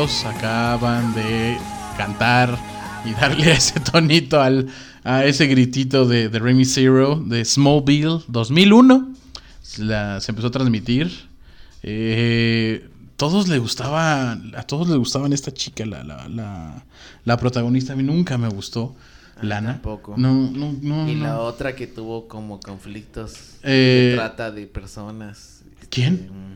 [0.07, 1.57] Acaban de
[1.97, 2.57] cantar
[3.05, 4.67] y darle ese tonito al,
[5.03, 9.13] a ese gritito de, de Remy Zero de Smallville 2001.
[9.77, 11.09] La- se empezó a transmitir.
[11.83, 16.83] Eh, todos le gustaba, a todos les gustaban esta chica, la, la, la,
[17.23, 17.93] la protagonista.
[17.93, 18.95] A mí nunca me gustó.
[19.41, 19.73] Lana.
[19.73, 20.15] tampoco.
[20.17, 21.09] No, no, no.
[21.09, 21.23] Y no.
[21.23, 25.61] la otra que tuvo como conflictos Eh, de trata de personas.
[25.89, 26.13] ¿Quién?
[26.15, 26.52] Este, mm,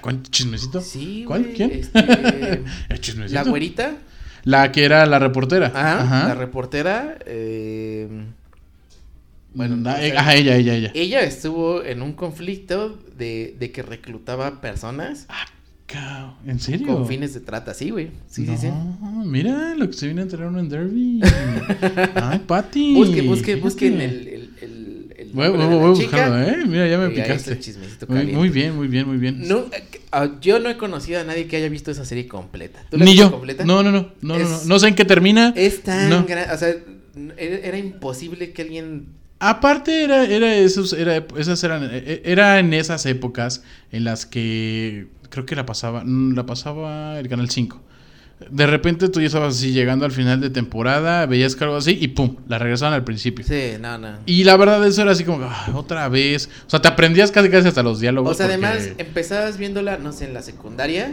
[0.00, 0.80] ¿cuál chismecito?
[0.80, 1.46] Sí, ¿Cuál?
[1.54, 1.72] ¿Quién?
[1.72, 3.42] este, El chismecito.
[3.42, 3.96] La güerita.
[4.44, 5.66] La que era la reportera.
[5.68, 6.28] Ajá, Ajá.
[6.28, 7.16] La reportera.
[7.26, 8.08] eh,
[9.54, 10.90] bueno, no ah, ajá, ella, ella, ella.
[10.94, 15.26] Ella estuvo en un conflicto de, de que reclutaba personas
[15.86, 16.86] Cao, ¿En serio?
[16.86, 18.12] con fines de trata, sí, güey.
[18.26, 18.68] Sí, sí, sí.
[18.68, 21.20] No, Mira lo que se viene a enterar uno en Derby.
[22.14, 22.94] Ay, Pati.
[22.94, 24.41] Busque, busque, busquen el, el
[25.32, 26.28] Voy, voy- voy a chica.
[26.28, 26.56] buscarlo, ¿eh?
[26.66, 27.58] Mira, ya me Y picaste.
[28.08, 29.46] Muy, muy bien, muy bien, muy bien.
[29.48, 29.64] No,
[30.40, 32.84] yo no he conocido a nadie que haya visto esa serie completa.
[32.90, 33.30] ¿Tú la Ni yo.
[33.30, 33.64] completa?
[33.64, 34.12] No, no, no.
[34.20, 34.56] No, no, no.
[34.56, 35.52] Es- No sé en qué termina.
[35.56, 36.24] Es tan No.
[36.26, 36.68] gran, o sea,
[37.36, 39.06] era, era imposible que alguien
[39.44, 45.08] Aparte era, era esos, era, esas eran, e- era en esas épocas en las que
[45.30, 47.82] creo que la pasaba, mm, la pasaba el canal 5.
[48.50, 51.96] De repente tú ya estabas así llegando al final de temporada, veías que algo así
[52.00, 53.44] y pum, la regresaban al principio.
[53.44, 54.18] Sí, no, no.
[54.26, 56.48] Y la verdad eso era así como, "Ah, otra vez.
[56.66, 58.32] O sea, te aprendías casi casi hasta los diálogos.
[58.32, 61.12] O sea, porque- además empezabas viéndola, no sé, en la secundaria.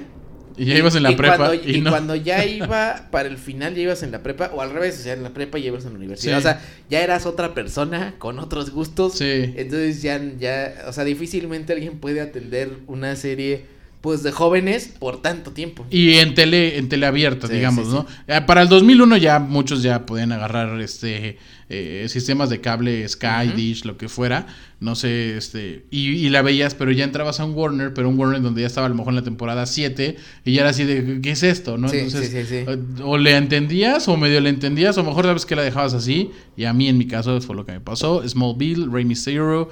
[0.57, 1.89] Y ya ibas en la y prepa Cuando, y, y no.
[1.89, 5.03] cuando ya iba para el final, ya ibas en la prepa, o al revés, o
[5.03, 6.33] sea, en la prepa ya ibas en la universidad.
[6.33, 6.37] Sí.
[6.39, 9.13] O sea, ya eras otra persona con otros gustos.
[9.17, 9.53] Sí.
[9.55, 13.67] Entonces ya, ya, o sea, difícilmente alguien puede atender una serie,
[14.01, 15.85] pues, de jóvenes por tanto tiempo.
[15.89, 18.05] Y en tele, en tele abierta, Sí, digamos, sí, ¿no?
[18.27, 21.37] Eh, Para el 2001 ya muchos ya podían agarrar este
[21.71, 23.51] eh, sistemas de cable Sky.
[23.55, 24.47] Dish, lo que fuera,
[24.79, 28.17] no sé, este, y, y la veías, pero ya entrabas a un Warner, pero un
[28.17, 30.83] Warner donde ya estaba a lo mejor en la temporada 7 y ya era así
[30.85, 31.77] de, ¿qué es esto?
[31.77, 31.87] ¿no?
[31.89, 32.55] Sí, Entonces, sí, sí, sí.
[32.67, 36.31] eh, o le entendías o medio le entendías, o mejor sabes que la dejabas así,
[36.57, 39.69] y a mí en mi caso fue lo que me pasó, Smallville, Rainy Zero,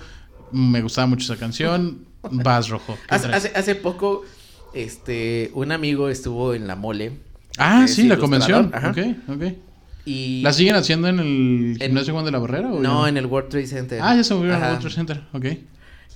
[0.51, 2.05] me gustaba mucho esa canción,
[2.43, 2.95] Vas Rojo.
[3.07, 3.45] ¿qué Hace, traes?
[3.45, 4.23] hace, hace poco,
[4.73, 7.11] este, un amigo estuvo en la mole.
[7.57, 8.71] Ah, sí, la convención.
[8.73, 8.91] ajá.
[8.91, 8.97] Ok,
[9.29, 9.43] ok.
[10.05, 12.71] Y ¿La siguen haciendo en el En- gimnasio Juan de la Barrera?
[12.71, 13.99] o no, en el World Trade Center.
[14.01, 14.69] Ah, ya se volvieron al.
[14.73, 15.23] World Trade Center.
[15.33, 15.45] Ok.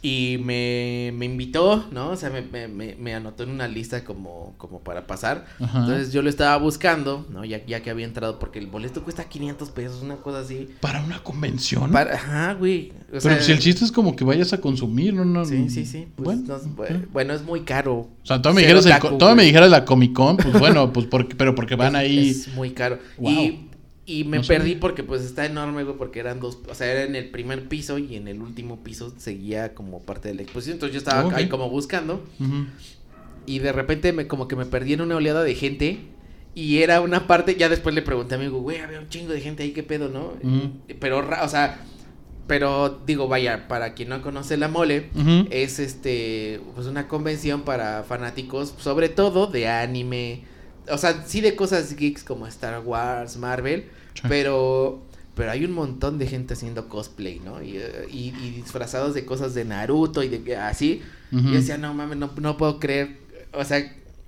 [0.03, 2.09] Y me, me invitó, ¿no?
[2.09, 5.45] O sea, me, me, me, anotó en una lista como, como para pasar.
[5.59, 5.81] Ajá.
[5.81, 7.45] Entonces yo lo estaba buscando, ¿no?
[7.45, 10.69] Ya, ya que había entrado, porque el boleto cuesta 500 pesos, una cosa así.
[10.79, 11.91] Para una convención.
[11.91, 12.89] Para, ajá, güey.
[12.89, 15.45] O Pero sea, si el chiste es como que vayas a consumir, no, no.
[15.45, 16.07] Sí, sí, sí.
[16.15, 17.93] Pues, bueno, no, bueno, es muy caro.
[17.97, 20.57] O sea, todo me dijeras, el otaku, co- todo me dijeras la Comic Con, pues
[20.59, 22.29] bueno, pues porque, pero porque van Es- ahí.
[22.29, 22.97] Es muy caro.
[23.17, 23.31] Wow.
[23.31, 23.67] Y,
[24.05, 27.03] y me No perdí porque pues está enorme, güey, porque eran dos, o sea, era
[27.03, 30.75] en el primer piso y en el último piso seguía como parte de la exposición.
[30.75, 31.33] Entonces yo estaba Ok.
[31.33, 32.23] ahí como buscando
[33.45, 35.99] y de repente me como que me perdí en una oleada de gente
[36.53, 39.31] y era una parte, ya después le pregunté a mi amigo, güey, había un chingo
[39.31, 40.33] de gente ahí, qué pedo, ¿no?
[40.99, 41.79] Pero, o sea,
[42.47, 45.09] pero digo, vaya, para quien no conoce la mole,
[45.51, 50.43] es este pues una convención para fanáticos sobre todo de anime
[50.91, 54.21] o sea sí de cosas geeks como Star Wars Marvel Sí.
[54.27, 55.01] pero
[55.35, 59.23] pero hay un montón de gente haciendo cosplay no y, eh, y- y disfrazados de
[59.25, 61.01] cosas de Naruto y de así
[61.31, 61.41] Ujú.
[61.47, 63.17] y yo decía no mames no, no puedo creer
[63.53, 63.79] o sea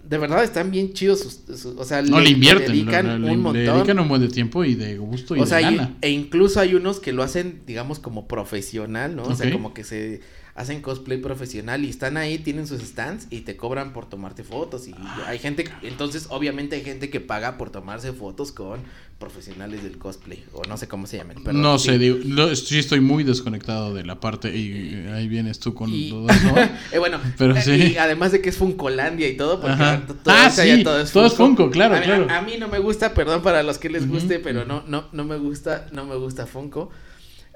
[0.09, 3.25] de verdad están bien chidos sus, sus- o sea No le invierten, dedican le- le-
[3.25, 5.71] un le montón dedican un buen de tiempo y de gusto y o de sea,
[5.71, 9.23] y- e incluso hay unos que lo hacen, digamos, como profesional, ¿no?
[9.23, 10.19] O sea, como que se
[10.55, 14.87] hacen cosplay profesional y están ahí, tienen sus stands y te cobran por tomarte fotos.
[14.87, 18.81] Y Ah, hay gente, entonces, obviamente hay gente que paga por tomarse fotos con
[19.17, 21.37] profesionales del cosplay, o no sé cómo se llaman.
[21.53, 21.87] no sí.
[21.89, 25.89] sé, digo, no, sí estoy muy desconectado de la parte y ahí vienes tú con
[25.91, 26.53] Y- todo eso.
[26.91, 27.93] Eh, bueno, Pero eh, sí.
[27.93, 29.77] y además de que es Funcolandia y todo, porque
[30.23, 31.63] todo, Ah, sí, todo es todo Funko.
[31.63, 32.27] Funko, claro, a mí, claro.
[32.29, 35.07] A, a mí no me gusta, perdón para los que les guste, pero no, no,
[35.13, 36.91] no me gusta, no me gusta Funko.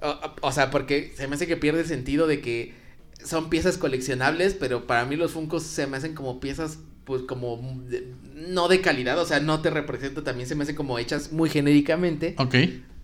[0.01, 2.86] O, o sea, porque se me hace que pierde el sentido de que
[3.27, 7.57] son piezas coleccionables, pero para mí los Funkos se me hacen como piezas, pues como
[7.87, 11.31] de- no de calidad, o sea, no te representa, también se me hace como hechas
[11.31, 12.35] muy genéricamente.
[12.37, 12.55] ok,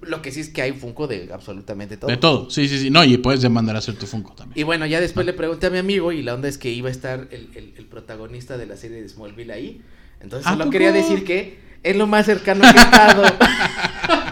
[0.01, 2.09] Lo que sí es que hay Funko de absolutamente todo.
[2.11, 2.49] de todo.
[2.49, 2.89] Sí, sí, sí.
[2.89, 4.59] No, y puedes demandar a hacer tu Funko también.
[4.59, 6.89] Y bueno, ya después le pregunté a mi amigo y la onda es que iba
[6.89, 9.81] a estar el, el- el protagonista de la serie de Smallville ahí.
[10.19, 10.71] Entonces ¿A solo poco?
[10.73, 13.23] quería decir que es lo más cercano que he estado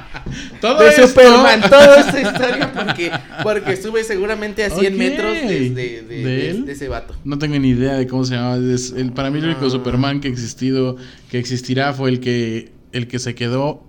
[0.60, 3.12] Todo de esto- Superman, toda esta historia, porque,
[3.44, 4.98] porque estuve seguramente a 100 Ok.
[5.00, 7.16] metros de, de- de- ese vato.
[7.24, 8.56] No tengo ni idea de cómo se llama.
[8.74, 9.70] Es el, para mí el único No.
[9.70, 10.98] Superman que existido,
[11.30, 13.84] que existirá fue el que, el que se quedó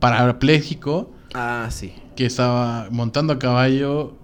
[0.00, 1.92] parapléjico, Ah, sí.
[2.14, 4.16] que estaba montando a caballo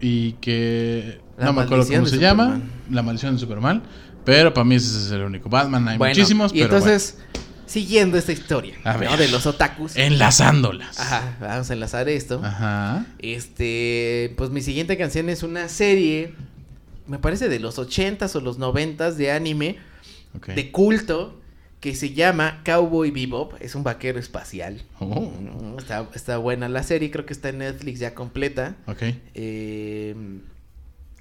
[0.00, 3.82] y que La no me acuerdo cómo se llama, la maldición de Superman,
[4.24, 5.48] pero para mí ese es el único.
[5.48, 7.18] Batman hay Bueno, muchísimos, y pero entonces,
[7.68, 9.16] siguiendo esta historia, A ¿no?
[9.16, 9.96] De los otakus.
[9.96, 10.98] enlazándolas.
[10.98, 12.40] Ajá, vamos a enlazar esto.
[12.44, 13.06] Ajá.
[13.18, 16.34] Este, pues mi siguiente canción es una serie,
[17.06, 19.78] me parece de los 80s o los 90s de anime,
[20.36, 20.48] ok.
[20.48, 21.40] de culto,
[21.80, 23.54] que se llama Cowboy Bebop.
[23.60, 24.82] Es un vaquero espacial.
[24.98, 25.30] Oh.
[25.78, 28.74] Está, está buena la serie, creo que está en Netflix ya completa.
[28.86, 29.02] Ok.
[29.34, 30.16] Eh,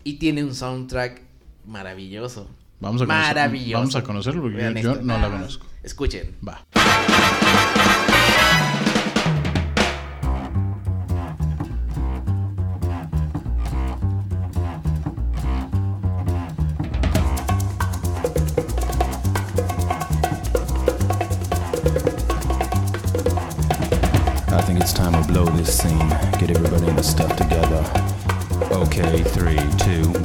[0.03, 1.21] y tiene un soundtrack
[1.67, 2.49] maravilloso.
[2.79, 3.77] Vamos a conocer- Maravilloso.
[3.79, 5.03] Vamos a conocerlo porque Vean yo, esto.
[5.03, 5.66] no la conozco.
[5.87, 6.35] Escuchen.
[6.41, 6.57] Va.
[24.49, 25.97] I think it's time to blow this scene.
[26.37, 27.81] Get everybody in the stuff together.
[28.73, 30.16] Okay, three, two,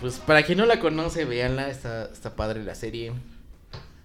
[0.00, 3.12] pues para quien no la conoce, véanla, está, está padre la serie.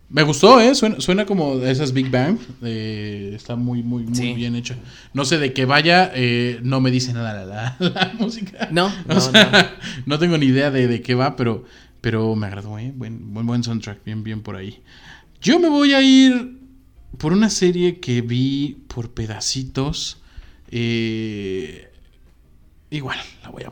[0.07, 0.75] Me gustó, ¿eh?
[0.75, 2.37] Suena, suena como de esas Big Bang.
[2.61, 4.33] eh, está muy, muy, muy Sí.
[4.33, 4.75] bien hecho.
[5.13, 8.67] No sé de qué vaya, eh, no me dice nada la, la, la música.
[8.71, 11.65] No, no, sea, no tengo ni idea de, de qué va, pero,
[12.01, 12.91] pero me agradó, ¿eh?
[12.95, 14.83] Buen, buen, buen soundtrack, bien, bien por ahí.
[15.41, 16.59] Yo me voy a ir
[17.17, 20.21] por una serie que vi por pedacitos.
[20.69, 21.89] eh,
[22.91, 23.71] igual, la voy a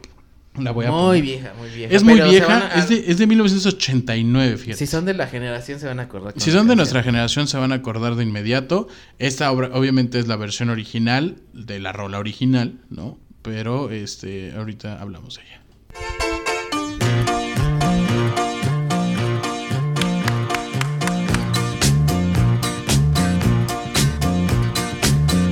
[0.58, 1.22] La voy a muy poner.
[1.24, 1.95] vieja, muy vieja.
[1.95, 4.78] Es muy vieja, a- es, de, es de 1989, fíjate.
[4.78, 6.34] Si son de la generación se van a acordar.
[6.38, 8.88] Si son de nuestra generación se van a acordar de inmediato.
[9.18, 13.18] Esta obra obviamente es la versión original de la rola original, ¿no?
[13.41, 16.64] Pero este ahorita hablamos de ella.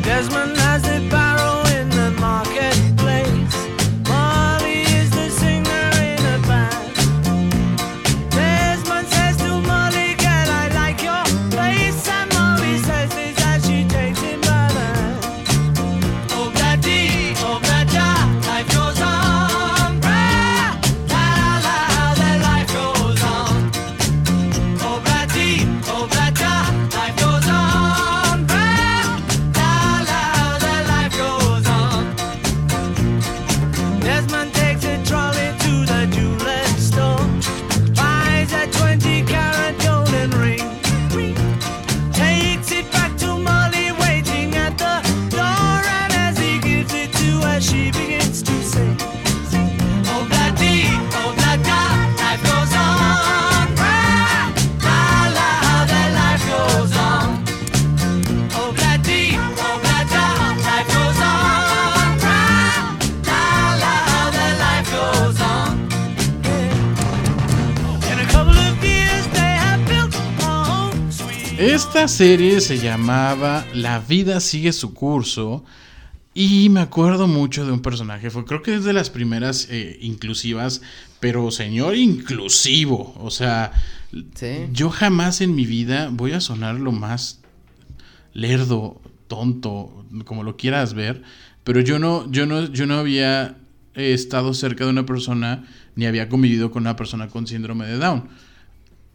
[0.04, 0.41] Desmond
[72.02, 75.64] Esta serie se llamaba La vida sigue su curso
[76.34, 80.00] y me acuerdo mucho de un personaje, fue creo que es de las primeras eh,
[80.02, 80.82] inclusivas,
[81.20, 83.74] pero señor inclusivo, o sea,
[84.34, 84.66] Sí.
[84.74, 87.40] yo jamás en mi vida voy a sonar lo más
[88.34, 91.22] lerdo, tonto, como lo quieras ver,
[91.64, 93.58] pero yo no, yo no, yo no había
[93.94, 97.98] eh, estado cerca de una persona ni había convivido con una persona con síndrome de
[98.00, 98.28] Down.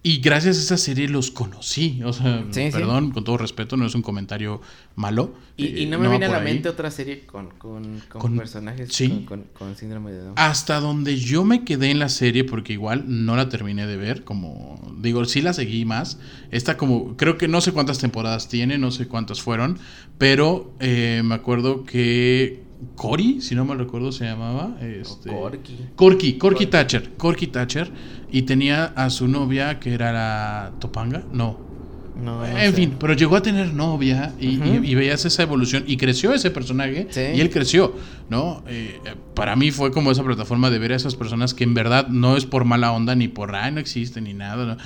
[0.09, 2.01] Y gracias a esa serie los conocí.
[2.05, 2.71] O sea, Sí, sí.
[2.71, 4.61] perdón, con todo respeto, no es un comentario
[4.95, 5.35] malo.
[5.57, 6.45] Y, y eh, no me viene a la ahí.
[6.45, 9.27] mente otra serie con, con, con Con- personajes sí.
[9.27, 10.35] con síndrome de Down.
[10.37, 14.23] Hasta donde yo me quedé en la serie, porque igual no la terminé de ver,
[14.23, 16.21] como digo, sí la seguí más.
[16.53, 19.79] Esta como, creo que no sé cuántas temporadas tiene, no sé cuántas fueron,
[20.19, 22.63] pero eh, me acuerdo que
[22.95, 24.77] Cory, si no me recuerdo, se llamaba.
[24.81, 25.77] Este, Corky.
[25.97, 27.91] Corky, Corky Thatcher, Corky Thatcher,
[28.31, 31.59] y tenía a su novia que era la Topanga, no,
[32.23, 32.73] No, no en sé.
[32.73, 36.51] fin, pero llegó a tener novia y, y- y veías esa evolución y creció ese
[36.51, 37.21] personaje Sí.
[37.35, 37.95] y él creció,
[38.31, 38.63] ¿no?
[38.69, 38.99] Eh,
[39.35, 42.37] para mí fue como esa plataforma de ver a esas personas que en verdad no
[42.37, 44.65] es por mala onda ni por, ay, no existen ni nada.
[44.67, 44.77] ¿no?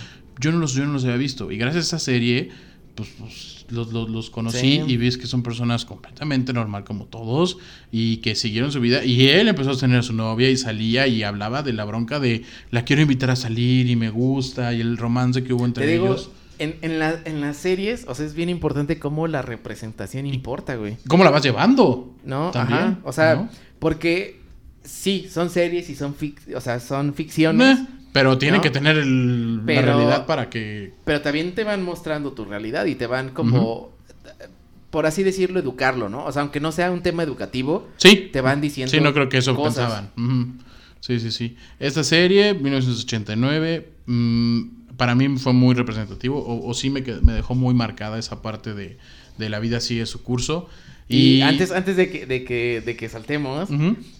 [0.41, 2.49] Yo, no los, yo no los había visto y gracias a esa serie,
[2.97, 4.83] pues, pues, los, los- los conocí Sí.
[4.87, 7.59] y ves que son personas completamente normal como todos
[7.93, 11.07] y que siguieron su vida y él empezó a tener a su novia y salía
[11.07, 14.81] y hablaba de la bronca de la quiero invitar a salir y me gusta y
[14.81, 16.31] el romance que hubo entre Te digo, ellos.
[16.59, 20.77] en, en, la- en las series, o sea, es bien importante cómo la representación importa,
[20.77, 20.97] güey.
[21.09, 22.15] ¿Cómo la vas llevando?
[22.25, 22.51] ¿No?
[22.51, 22.99] También, Ajá.
[23.05, 23.49] O sea, ¿no?
[23.79, 24.41] porque
[24.85, 27.79] sí, son series y son, fic- o sea, son ficciones.
[28.13, 28.63] Pero tiene ¿no?
[28.63, 30.93] que tener el- Pero- la realidad para que...
[31.05, 33.93] Pero también te van mostrando tu realidad y te van como,
[34.91, 36.25] por así decirlo, educarlo, ¿no?
[36.25, 38.29] O sea, aunque no sea un tema educativo, Sí.
[38.33, 38.91] te van diciendo.
[38.91, 40.05] Sí, no creo que eso cosas.
[40.15, 40.59] pensaban.
[41.01, 41.57] Sí, sí, sí.
[41.79, 44.61] Esta serie, 1989, mm,
[44.97, 48.75] para mí fue muy representativo, o, o sí me, me dejó muy marcada esa parte
[48.75, 48.99] de,
[49.39, 50.69] de la vida sigue su curso.
[51.09, 53.69] Y, antes, antes de que, de que, de que saltemos,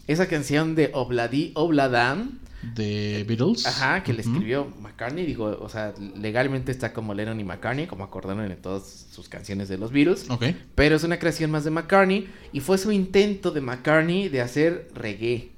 [0.09, 2.39] esa canción de Obladi Obladam,
[2.75, 3.67] de Beatles.
[3.67, 8.05] ajá, que le escribió McCartney, digo, o sea, legalmente está como Lennon y McCartney, como
[8.05, 10.29] acordaron en todas sus canciones de los Beatles.
[10.31, 10.45] Ok.
[10.75, 14.89] Pero es una creación más de McCartney y fue su intento de McCartney de hacer
[14.95, 15.51] reggae.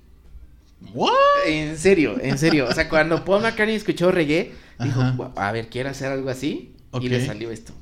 [0.95, 1.11] ¿What?
[1.47, 2.67] En serio, en serio.
[2.69, 5.17] O sea, cuando Paul McCartney escuchó reggae, dijo, Ajá.
[5.17, 6.75] "Gua- a ver, quiero hacer algo así.
[6.91, 7.05] Ok.
[7.05, 7.73] Y le salió esto.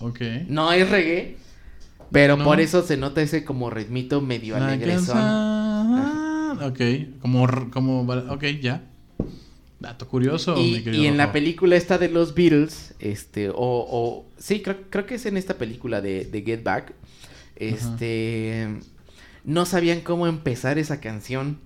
[0.00, 0.20] Ok.
[0.48, 1.36] No es reggae,
[2.12, 2.44] pero No.
[2.44, 5.16] por eso se nota ese como ritmito medio alegresón.
[6.62, 6.80] Ok,
[7.20, 8.84] como, como, ok, ya.
[9.80, 10.56] Dato curioso.
[10.58, 14.78] Y, mi y en la película esta de los Beatles, este, o, o sí, creo,
[14.88, 16.94] creo que es en esta película de, de Get Back,
[17.56, 18.78] este,
[19.44, 21.58] no sabían cómo empezar esa canción.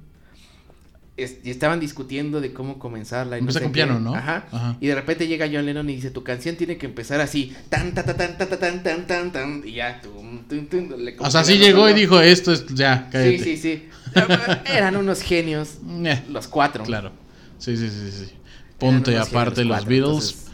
[1.18, 3.36] Es- y estaban discutiendo de cómo comenzarla.
[3.36, 4.14] Y Empieza sé con piano, ¿no?
[4.14, 4.46] Ajá.
[4.52, 4.76] Ajá.
[4.80, 7.54] Y de repente llega John Lennon y dice, tu canción tiene que empezar así.
[7.68, 9.62] Tan, ta, ta, tan, ta, ta, tan, tan, tan, tan.
[9.66, 12.66] Y ya, tum, tum, tum, le- O sea, sí le llegó y dijo, esto es,
[12.68, 13.38] ya, cállate.
[13.38, 14.22] Sí, sí, sí.
[14.72, 16.84] Eran unos genios, Eh, los cuatro.
[16.84, 17.12] Claro.
[17.58, 18.32] Sí, sí, sí, sí.
[18.80, 20.08] Unos aparte los Beatles.
[20.08, 20.44] entonces-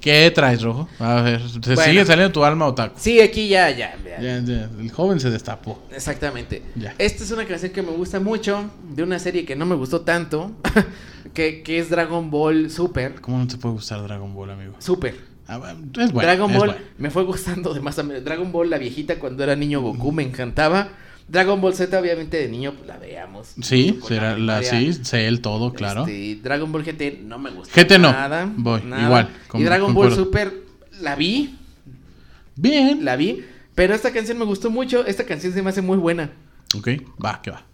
[0.00, 0.88] ¿Qué traes, Rojo?
[1.00, 1.82] A ver, ¿te Bueno.
[1.90, 2.94] sigue saliendo tu alma otaku?
[2.98, 3.96] Sí, aquí ya, ya.
[4.04, 4.20] ya.
[4.20, 5.82] Ya, ya, el joven se destapó.
[5.90, 6.62] Exactamente.
[6.76, 6.94] Ya.
[6.98, 10.02] Esta es una canción que me gusta mucho, de una serie que no me gustó
[10.02, 10.52] tanto,
[11.34, 13.20] que, que es Dragon Ball Super.
[13.20, 14.74] ¿Cómo no te puede gustar Dragon Ball, amigo?
[14.78, 15.16] Super.
[15.48, 16.20] Ah, es bueno.
[16.28, 16.84] Dragon es Ball bueno.
[16.98, 18.22] me fue gustando de más a menos.
[18.24, 20.88] Dragon Ball, la viejita cuando era niño Goku, me encantaba.
[21.28, 23.54] Dragon Ball Z, obviamente de niño, pues, la veamos.
[23.62, 26.06] Sí, será la, sí, sé el todo, claro.
[26.06, 27.78] Este, Dragon Ball GT no me gustó.
[27.78, 28.12] GT no.
[28.12, 28.50] Nada.
[28.56, 29.02] Voy, nada.
[29.04, 30.14] igual, y Dragon Ball.
[30.14, 30.52] Super
[31.00, 31.56] la vi,
[32.56, 33.04] Bien.
[33.04, 33.44] la vi.
[33.74, 35.06] Pero esta canción me gustó mucho.
[35.06, 36.32] Esta canción se me hace muy buena.
[36.74, 36.88] Ok,
[37.24, 37.64] va, que va.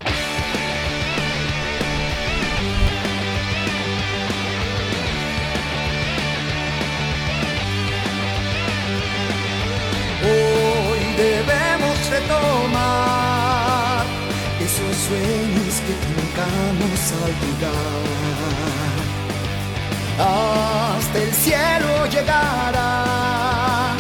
[20.19, 23.93] Hasta el cielo llegará,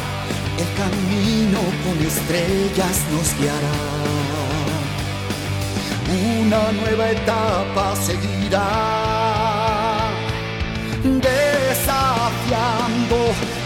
[0.57, 3.79] el camino con estrellas nos guiará.
[6.41, 8.69] Una nueva etapa seguirá
[11.03, 12.55] desafiando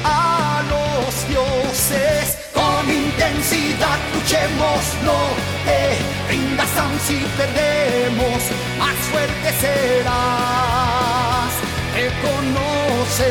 [0.03, 2.39] a los dioses.
[2.53, 5.21] Con intensidad luchemos, no
[5.65, 8.43] te rindas aun si perdemos,
[8.79, 11.53] más fuerte serás.
[11.95, 13.31] Reconoce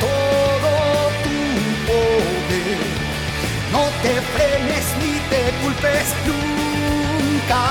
[0.00, 0.72] todo
[1.24, 1.38] tu
[1.88, 2.78] poder,
[3.72, 7.62] no te frenes ni te culpes nunca.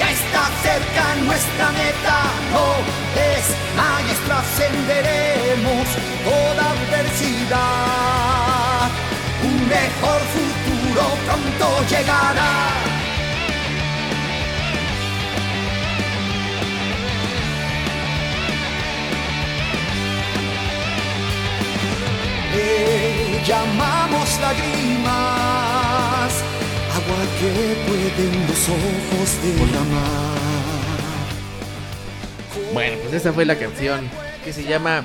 [0.00, 2.18] Ya está cerca nuestra meta,
[2.52, 2.66] no
[3.14, 5.86] desmayes, trascenderemos
[6.24, 8.06] toda adversidad.
[9.44, 12.54] Un mejor futuro pronto llegará.
[23.46, 26.32] Llamamos lágrimas,
[26.94, 30.36] agua que pueden los ojos derramar.
[32.72, 34.08] Bueno, pues esa fue la canción
[34.44, 35.04] que se llama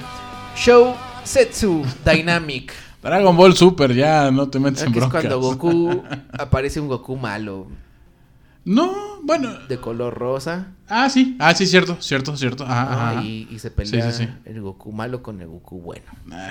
[0.56, 2.74] Show Setsu Dynamic.
[3.02, 5.22] Dragon Ball Super, ya no te metes que en es broncas.
[5.22, 6.04] cuando Goku
[6.38, 7.66] aparece un Goku malo
[8.64, 9.58] No, bueno.
[9.68, 11.36] de color rosa Ah, sí.
[11.40, 12.64] Ah, sí, cierto, cierto, cierto.
[12.66, 12.92] Ajá, ¿no?
[12.92, 13.24] ajá.
[13.24, 14.30] Y, y se pelea Sí, sí, sí.
[14.46, 16.06] el Goku malo con el Goku bueno.
[16.32, 16.50] Ah,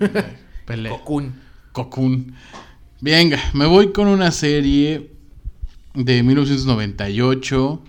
[0.64, 0.92] Pelea.
[0.92, 1.34] Gokun.
[1.72, 2.34] Cocoon.
[3.00, 5.10] Venga, me voy con una serie
[5.94, 7.82] de 1998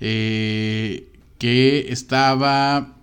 [0.00, 1.08] eh,
[1.38, 2.96] que estaba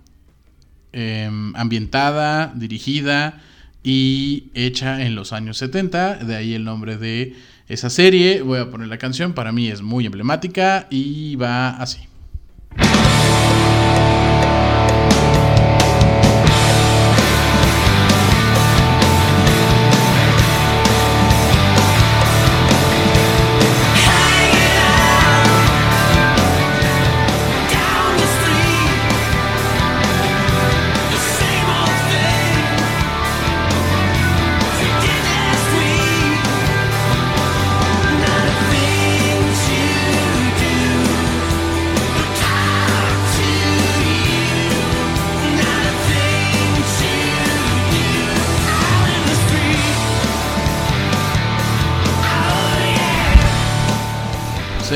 [0.92, 3.42] em, ambientada, dirigida
[3.82, 6.24] y hecha en los años 70.
[6.24, 7.34] De ahí el nombre de
[7.68, 8.42] esa serie.
[8.42, 12.00] Voy a poner la canción, para mí es muy emblemática y va así.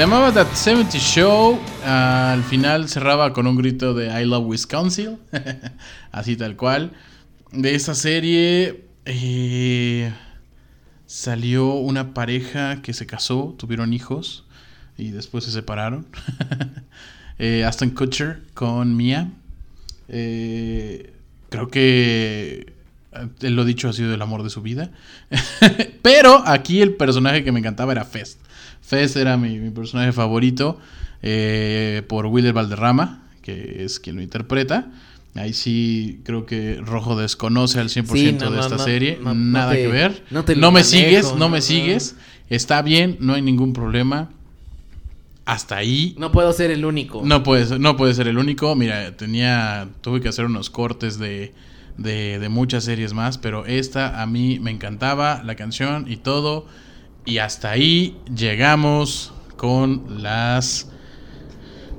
[0.02, 1.60] Llamaba That 70 Show.
[1.84, 5.16] Al final cerraba con un grito de I Love Wisconsin.
[6.10, 6.90] Así tal cual.
[7.52, 10.12] De esta serie eh,
[11.06, 14.44] salió una pareja que se casó, tuvieron hijos
[14.98, 16.06] y después se separaron.
[17.38, 19.32] Eh, Aston Kutcher con Mia.
[20.06, 21.12] Eh,
[21.48, 22.72] creo que
[23.40, 24.92] eh, lo dicho ha sido el amor de su vida.
[26.02, 28.38] Pero aquí el personaje que me encantaba era Fest.
[28.82, 30.78] Fest era mi, mi personaje favorito
[31.22, 34.90] eh, por Willer Valderrama, que es quien lo interpreta.
[35.34, 39.18] Ahí sí creo que Rojo desconoce al 100% Sí, no, de esta no, serie.
[39.22, 40.24] no, Nada te- que ver.
[40.30, 42.16] no te lo me manejo, sigues, no, me sigues.
[42.50, 44.28] Está bien, no hay ningún problema.
[45.44, 47.22] Hasta ahí No puedo ser el único.
[47.24, 48.74] no puede, ser, no puede ser el único.
[48.76, 49.88] Mira, tenía.
[50.02, 51.52] Tuve que hacer unos cortes de,
[51.96, 53.38] de, de muchas series más.
[53.38, 56.66] Pero esta a mí me encantaba, la canción y todo.
[57.24, 60.88] Y hasta ahí llegamos con las.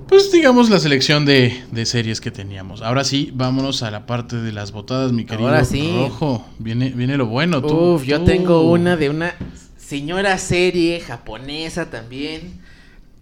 [0.07, 2.81] Pues digamos la selección de, de series que teníamos.
[2.81, 5.91] Ahora sí, vámonos a la parte de las botadas, mi querido Ahora sí.
[5.97, 6.45] Rojo.
[6.59, 7.61] Viene, viene lo bueno.
[7.61, 9.33] Tú, Uf, yo tengo una de una
[9.77, 12.61] señora serie japonesa también.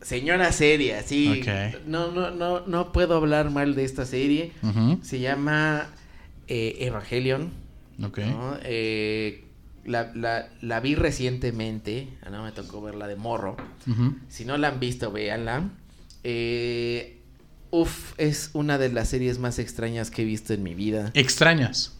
[0.01, 1.41] Señora serie, así.
[1.41, 1.85] Ok.
[1.85, 4.51] No, no, no, no puedo hablar mal de esta serie.
[5.03, 5.87] Se llama
[6.47, 7.51] eh, Evangelion.
[8.03, 8.17] Ok.
[8.17, 8.57] ¿no?
[8.63, 9.45] Eh,
[9.85, 13.57] la, la- la vi recientemente, ah, no me tocó verla de morro.
[14.29, 15.69] Si no la han visto, véanla.
[16.23, 17.17] Eh,
[17.71, 21.11] uf, es una de las series más extrañas que he visto en mi vida.
[21.13, 21.93] Extrañas.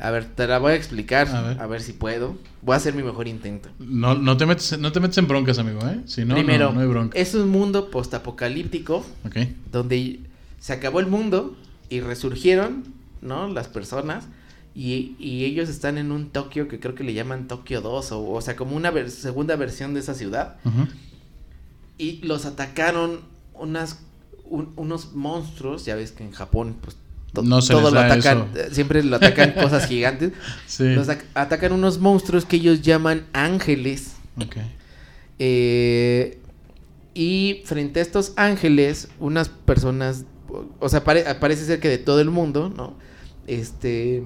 [0.00, 1.68] A ver, te la voy a explicar, A a ver.
[1.68, 2.36] ver, si puedo.
[2.62, 3.68] Voy a hacer mi mejor intento.
[3.78, 6.00] No, no, te metes, no te metes en broncas, amigo, ¿eh?
[6.06, 7.16] Si no, Primero, no, no hay bronca.
[7.18, 9.36] es un mundo postapocalíptico Ok.
[9.70, 10.18] donde
[10.58, 11.56] se acabó el mundo
[11.90, 12.84] y resurgieron,
[13.22, 13.46] ¿no?
[13.48, 14.24] Las personas.
[14.76, 18.28] Y, y ellos están en un Tokio que creo que le llaman Tokio 2, o,
[18.30, 20.56] o sea, como una ver- segunda versión de esa ciudad.
[21.96, 23.20] Y los atacaron
[23.54, 24.00] unas,
[24.44, 26.96] un- unos monstruos, ya ves que en Japón, pues
[27.32, 28.60] to- No se todo lo atacan, eso.
[28.66, 30.32] eh, siempre lo atacan cosas gigantes.
[30.66, 30.92] Sí.
[30.94, 34.14] Los ac- atacan unos monstruos que ellos llaman ángeles.
[34.42, 34.56] Ok.
[35.38, 36.38] Eh,
[37.14, 40.24] y frente a estos ángeles, unas personas,
[40.80, 42.94] o sea, pare- parece ser que de todo el mundo, ¿no?
[43.46, 44.24] Este,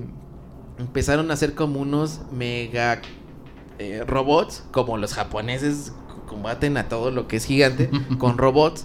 [0.78, 3.00] empezaron a hacer como unos mega
[3.78, 5.92] eh, robots, como los japoneses
[6.26, 8.84] combaten a todo lo que es gigante, con robots.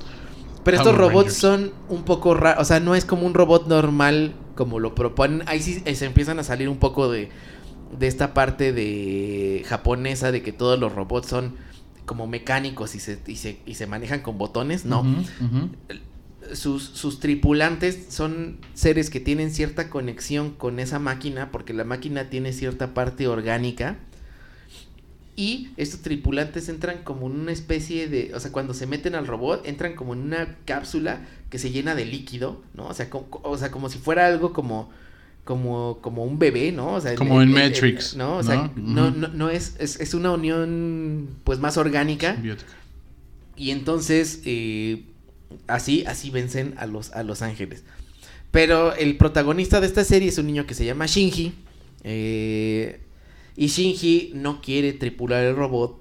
[0.64, 1.38] Pero estos Power robots Rangers.
[1.38, 5.44] son un poco raros, o sea, no es como un robot normal como lo proponen.
[5.48, 7.30] Ahí sí eh, se empiezan a salir un poco de,
[7.98, 11.56] de esta parte de japonesa de que todos los robots son
[12.06, 14.86] como mecánicos y se, y se, y se manejan con botones.
[14.86, 15.70] No, ujú.
[16.54, 22.30] Sus, sus tripulantes son seres que tienen cierta conexión con esa máquina porque la máquina
[22.30, 23.98] tiene cierta parte orgánica.
[25.36, 29.26] Y estos tripulantes entran como en una especie de, o sea, cuando se meten al
[29.26, 32.86] robot, entran como en una cápsula que se llena de líquido, ¿no?
[32.86, 34.92] O sea, como, o sea, como si fuera algo como,
[35.44, 36.94] como, como un bebé, ¿no?
[36.94, 38.38] O sea, Como en Matrix, ¿no?
[38.38, 39.10] O sea, ¿no?
[39.10, 42.38] no, no, no es, es, es una unión, pues, más orgánica.
[43.56, 45.04] Y entonces, eh,
[45.68, 47.84] así, así vencen a los, a los ángeles.
[48.52, 51.54] Pero el protagonista de esta serie es un niño que se llama Shinji.
[52.04, 53.00] eh,
[53.56, 56.00] y Shinji no quiere tripular el robot.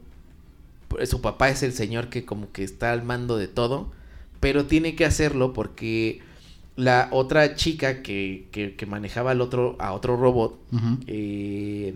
[1.05, 3.93] Su papá es el señor que como que está al mando de todo.
[4.41, 6.21] Pero tiene que hacerlo porque
[6.77, 10.59] la otra chica que, que, que manejaba al otro, a otro robot
[11.07, 11.95] eh,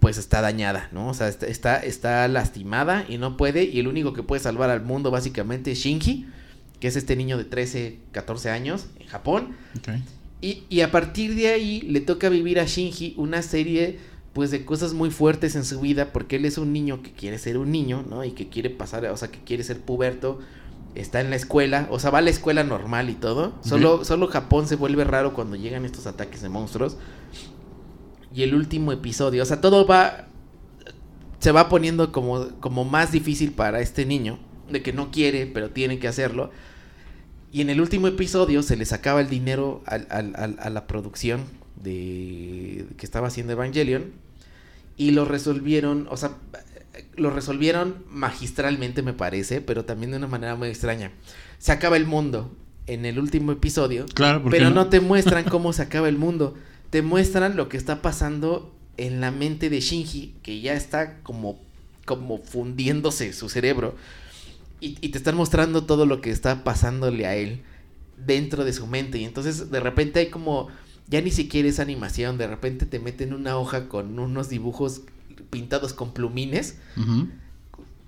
[0.00, 1.08] pues está dañada, ¿no?
[1.08, 3.64] O sea, está, está, está lastimada y no puede.
[3.64, 6.26] Y el único que puede salvar al mundo básicamente es Shinji,
[6.80, 9.56] que es este niño de 13, 14 años en Japón.
[10.40, 13.98] Y, y a partir de ahí le toca vivir a Shinji una serie
[14.32, 17.38] pues de cosas muy fuertes en su vida porque él es un niño que quiere
[17.38, 18.24] ser un niño, ¿no?
[18.24, 20.38] Y que quiere pasar, o sea, que quiere ser puberto,
[20.94, 23.54] está en la escuela, o sea, va a la escuela normal y todo.
[23.62, 26.96] Solo, solo Japón se vuelve raro cuando llegan estos ataques de monstruos.
[28.32, 30.28] Y el último episodio, o sea, todo va
[31.40, 34.38] se va poniendo como, como más difícil para este niño,
[34.70, 36.50] de que no quiere, pero tiene que hacerlo.
[37.52, 40.86] Y en el último episodio se les acaba el dinero al- al- al- a la
[40.86, 41.44] producción
[41.82, 44.12] de que estaba haciendo Evangelion
[44.96, 46.36] y lo resolvieron, o sea,
[47.16, 51.10] lo resolvieron magistralmente me parece, pero también de una manera muy extraña.
[51.58, 52.50] Se acaba el mundo
[52.86, 54.76] en el último episodio, Claro, ¿por qué pero no?
[54.76, 56.54] no te muestran cómo se acaba el mundo,
[56.90, 61.58] te muestran lo que está pasando en la mente de Shinji, que ya está como
[62.06, 63.94] como fundiéndose su cerebro
[64.80, 67.62] y, y te están mostrando todo lo que está pasándole a él
[68.26, 69.18] dentro de su mente.
[69.18, 70.68] Y entonces de repente hay como,
[71.08, 75.02] ya ni siquiera es animación, de repente te meten una hoja con unos dibujos
[75.50, 76.76] pintados con plumines.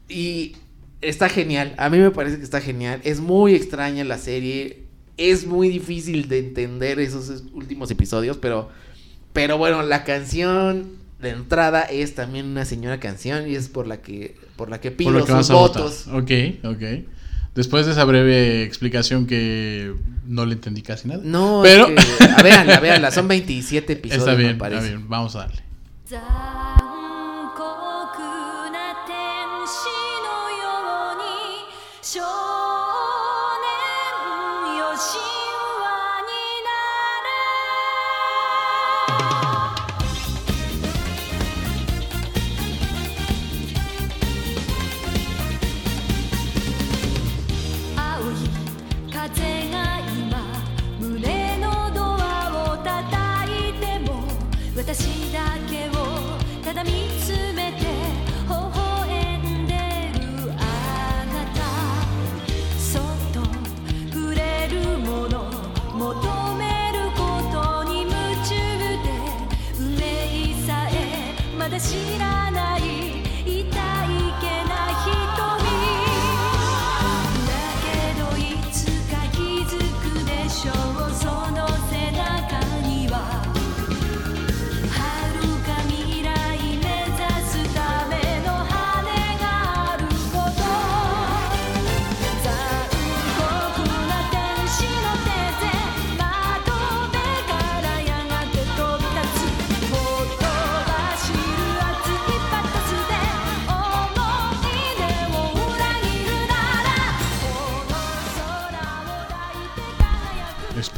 [0.09, 0.57] Y
[1.01, 3.01] está genial, a mí me parece que está genial.
[3.05, 4.85] Es muy extraña la serie,
[5.17, 8.69] es muy difícil de entender esos es- últimos episodios, pero,
[9.33, 14.03] pero bueno, la canción de entrada es también una señora canción y es por la
[14.03, 16.07] que, por la que pido que sus votos.
[16.13, 16.31] Ok,
[16.63, 17.05] ok.
[17.53, 19.93] Después de esa breve explicación que
[20.25, 21.21] no le entendí casi nada.
[21.25, 25.09] No, Pero- es que, a véanla, véanla, son 27 episodios, Está bien, me está bien.
[25.09, 25.63] Vamos a darle.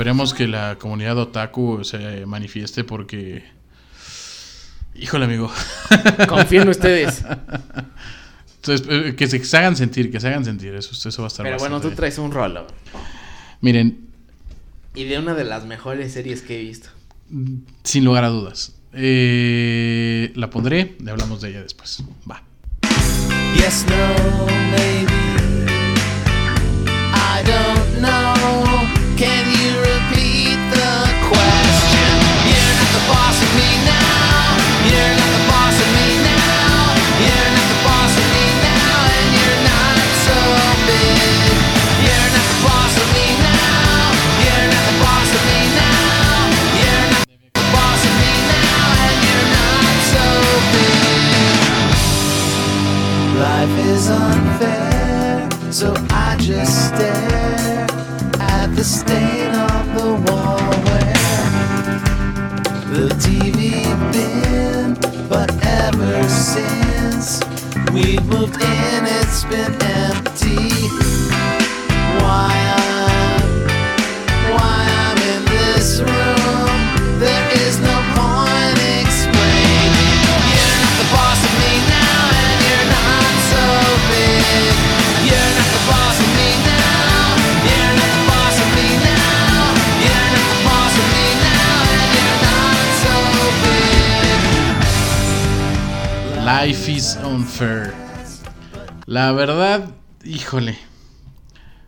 [0.04, 3.42] Esperemos que la comunidad otaku se manifieste porque...
[4.94, 5.50] Híjole, amigo.
[6.28, 7.24] Confío en ustedes.
[8.56, 10.74] Entonces, eh, que se, que se hagan sentir, que se hagan sentir.
[10.74, 12.66] Eso, eso va a estar Pero bueno, tú traes un rolo.
[13.62, 14.06] Miren,
[14.94, 16.90] Y de una de las mejores series que he visto.
[17.82, 18.74] sin lugar a dudas.
[18.92, 22.04] eh, la pondré, le hablamos de ella después.
[22.30, 22.42] Va.
[23.56, 25.12] Yes, no, maybe.
[27.14, 28.64] I don't know.
[29.16, 29.93] Can you
[53.36, 57.86] Life is unfair, so I just stare
[58.40, 60.93] at the stain on the wall
[62.94, 63.82] the TV
[64.12, 64.94] been.
[65.28, 67.40] But ever since
[67.92, 70.70] we've moved in, it's been empty.
[72.22, 73.46] Why I'm,
[74.54, 76.13] why I'm in this room,
[96.44, 97.92] Life is unfair.
[99.06, 99.90] La verdad,
[100.24, 100.76] híjole.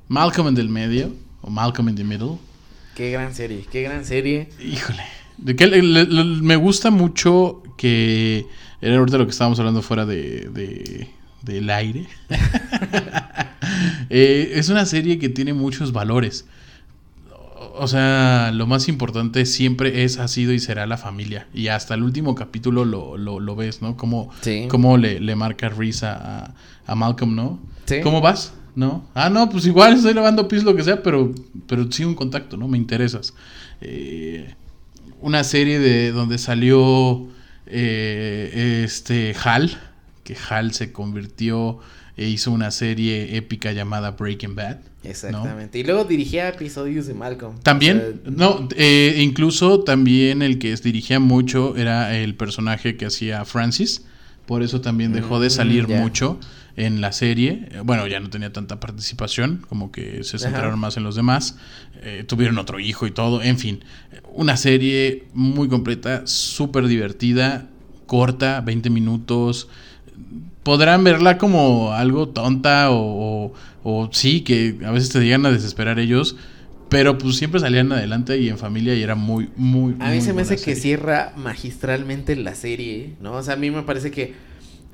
[0.08, 2.38] Malcolm en el medio, o Malcolm in the middle.
[2.94, 4.48] Qué gran serie, qué gran serie.
[4.60, 5.02] Híjole.
[5.36, 8.46] De que le- le- le- me gusta mucho que.
[8.80, 11.08] Era ahorita lo que estábamos hablando fuera de, de-
[11.42, 12.06] del aire.
[14.08, 16.44] Eh, es una serie que tiene muchos valores.
[17.78, 21.46] O- sea, lo más importante siempre es, ha sido y será la familia.
[21.54, 23.96] Y hasta el último capítulo lo, lo, lo ves, ¿no?
[23.96, 24.66] Cómo, Sí.
[24.68, 26.54] cómo le, le marca risa a,
[26.86, 27.58] a Malcolm, ¿no?
[27.86, 28.00] Sí.
[28.02, 28.52] ¿Cómo vas?
[28.74, 29.06] ¿No?
[29.14, 31.32] Ah, no, pues igual estoy lavando pies, lo que sea, pero,
[31.66, 32.68] pero sí un contacto, ¿no?
[32.68, 33.32] Me interesas.
[33.80, 34.54] Eh,
[35.22, 37.26] una serie de donde salió
[37.66, 39.70] eh, este Hal,
[40.24, 41.78] que Hal se convirtió
[42.16, 44.78] e hizo una serie épica llamada Breaking Bad.
[45.04, 45.10] ¿no?
[45.10, 45.78] Exactamente.
[45.78, 47.58] Y luego dirigía episodios de Malcolm.
[47.62, 53.06] También, O sea, no, eh, incluso también el que dirigía mucho era el personaje que
[53.06, 54.04] hacía Francis.
[54.46, 56.38] Por eso también dejó de Mm, salir mucho
[56.76, 57.68] en la serie.
[57.84, 60.76] Bueno, ya no tenía tanta participación, como que se centraron Ajá.
[60.76, 61.56] más en los demás.
[62.02, 63.42] Eh, tuvieron otro hijo y todo.
[63.42, 63.84] En fin,
[64.32, 67.68] una serie muy completa, súper divertida,
[68.06, 69.68] corta, 20 minutos.
[70.62, 72.96] Podrán verla como algo tonta o,
[73.46, 73.52] o-
[73.84, 76.36] o sí, que a veces te llegan a desesperar ellos.
[76.88, 79.94] Pero pues siempre salían adelante y en familia y era muy, muy...
[79.98, 83.32] A mí muy se me hace que cierra magistralmente la serie, ¿no?
[83.32, 84.34] O sea, a mí me parece que,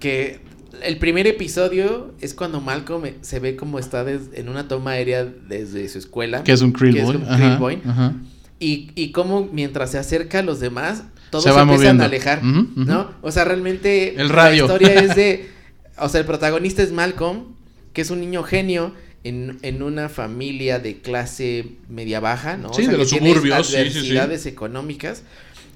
[0.00, 0.40] que
[0.82, 5.26] el primer episodio es cuando Malcolm se ve como está des- en una toma aérea
[5.26, 6.42] desde su escuela.
[6.44, 7.16] Que es un es Boy.
[7.16, 8.14] un ajá, Creel Boy, ajá.
[8.58, 12.02] Y, y cómo mientras se acerca a los demás, todos Se se, empiezan moviendo.
[12.04, 12.44] a alejar.
[12.44, 13.10] ¿no?
[13.22, 14.68] O sea, realmente El radio.
[14.68, 15.50] la historia es de...
[15.98, 17.54] O sea, el protagonista es Malcolm,
[17.92, 22.70] que es un niño genio en, en una familia de clase media baja, ¿no?
[22.70, 25.22] O Sí, sea, de los tiene suburbios, sí, sí, económicas.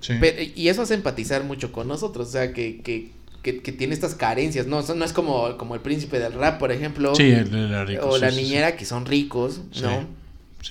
[0.01, 0.15] Sí.
[0.19, 3.11] Pe- y eso hace empatizar mucho con nosotros, o sea, que, que,
[3.43, 4.79] que, que tiene estas carencias, ¿no?
[4.79, 7.15] O sea, no es como, como el príncipe del rap, por ejemplo.
[7.15, 8.43] Sí, el de la rico, o sí, la sí, sí.
[8.43, 10.07] niñera, que son ricos, ¿no?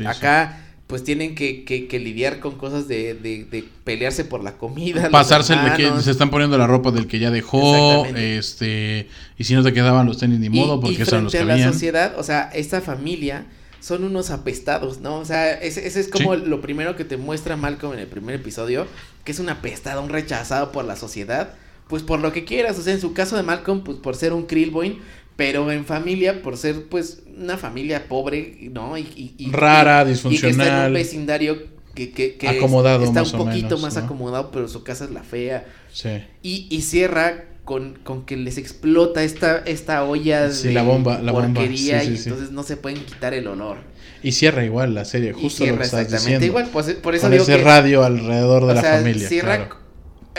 [0.09, 4.57] Acá, pues tienen que, que, que lidiar con cosas de, de, de pelearse por la
[4.57, 5.09] comida.
[5.09, 9.07] Pasarse el de que se están poniendo la ropa del que ya dejó, este,
[9.37, 11.39] y si no te quedaban los tenis ni modo, y, porque y eran los que
[11.39, 11.73] a la habían.
[11.73, 13.45] sociedad, o sea, esta familia
[13.79, 15.17] son unos apestados, ¿no?
[15.19, 16.41] O sea, ese, ese es como Sí.
[16.45, 18.87] lo primero que te muestra Malcolm en el primer episodio,
[19.23, 21.53] que es un apestado, un rechazado por la sociedad,
[21.87, 24.33] pues por lo que quieras, o sea, en su caso de Malcolm, pues por ser
[24.33, 24.99] un Krillboy,
[25.35, 28.97] pero en familia, por ser pues una familia pobre, ¿no?
[28.97, 30.87] Y, y- y- Rara, y- Y que está en disfuncional.
[30.87, 31.57] un vecindario
[31.93, 34.01] que, que, que Acomodado, está un poquito menos, más ¿no?
[34.01, 35.65] acomodado, pero su casa es la fea.
[35.91, 36.09] Sí.
[36.43, 41.19] Y, y cierra con, con que les explota esta, esta olla Sí, de la bomba,
[41.21, 43.77] la bomba, porquería sí, sí, y entonces no se pueden quitar el olor.
[44.23, 46.45] Y cierra igual la serie, Y justo lo cierra que estás exactamente diciendo.
[46.45, 49.27] igual, pues, por eso Con digo ese que, radio alrededor de o la sea, familia.
[49.29, 49.84] cierra, claro.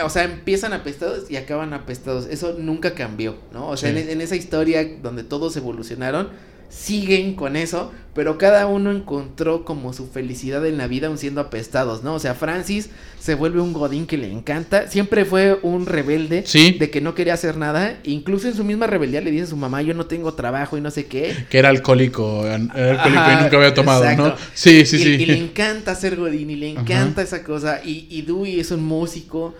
[0.04, 2.26] O sea, empiezan apestados y acaban apestados.
[2.30, 3.68] Eso nunca cambió, ¿no?
[3.68, 3.98] O sea, Sí.
[3.98, 6.28] en, en esa historia donde todos evolucionaron,
[6.68, 11.40] siguen con eso, pero cada uno encontró como su felicidad en la vida aun siendo
[11.40, 12.14] apestados, ¿no?
[12.14, 12.90] O sea, Francis
[13.20, 16.72] se vuelve un godín que le encanta, siempre fue un rebelde Sí.
[16.72, 19.56] de que no quería hacer nada, incluso en su misma rebeldía le dice a su
[19.56, 21.46] mamá, yo no tengo trabajo y no sé qué.
[21.48, 24.34] Que era alcohólico, era alcohólico Ajá, y nunca había tomado, ¿no?
[24.52, 25.08] Sí, sí, y, sí.
[25.22, 26.80] y le encanta ser Godín y le Ajá.
[26.80, 27.80] encanta esa cosa.
[27.84, 29.54] Y, y Dewey es un músico.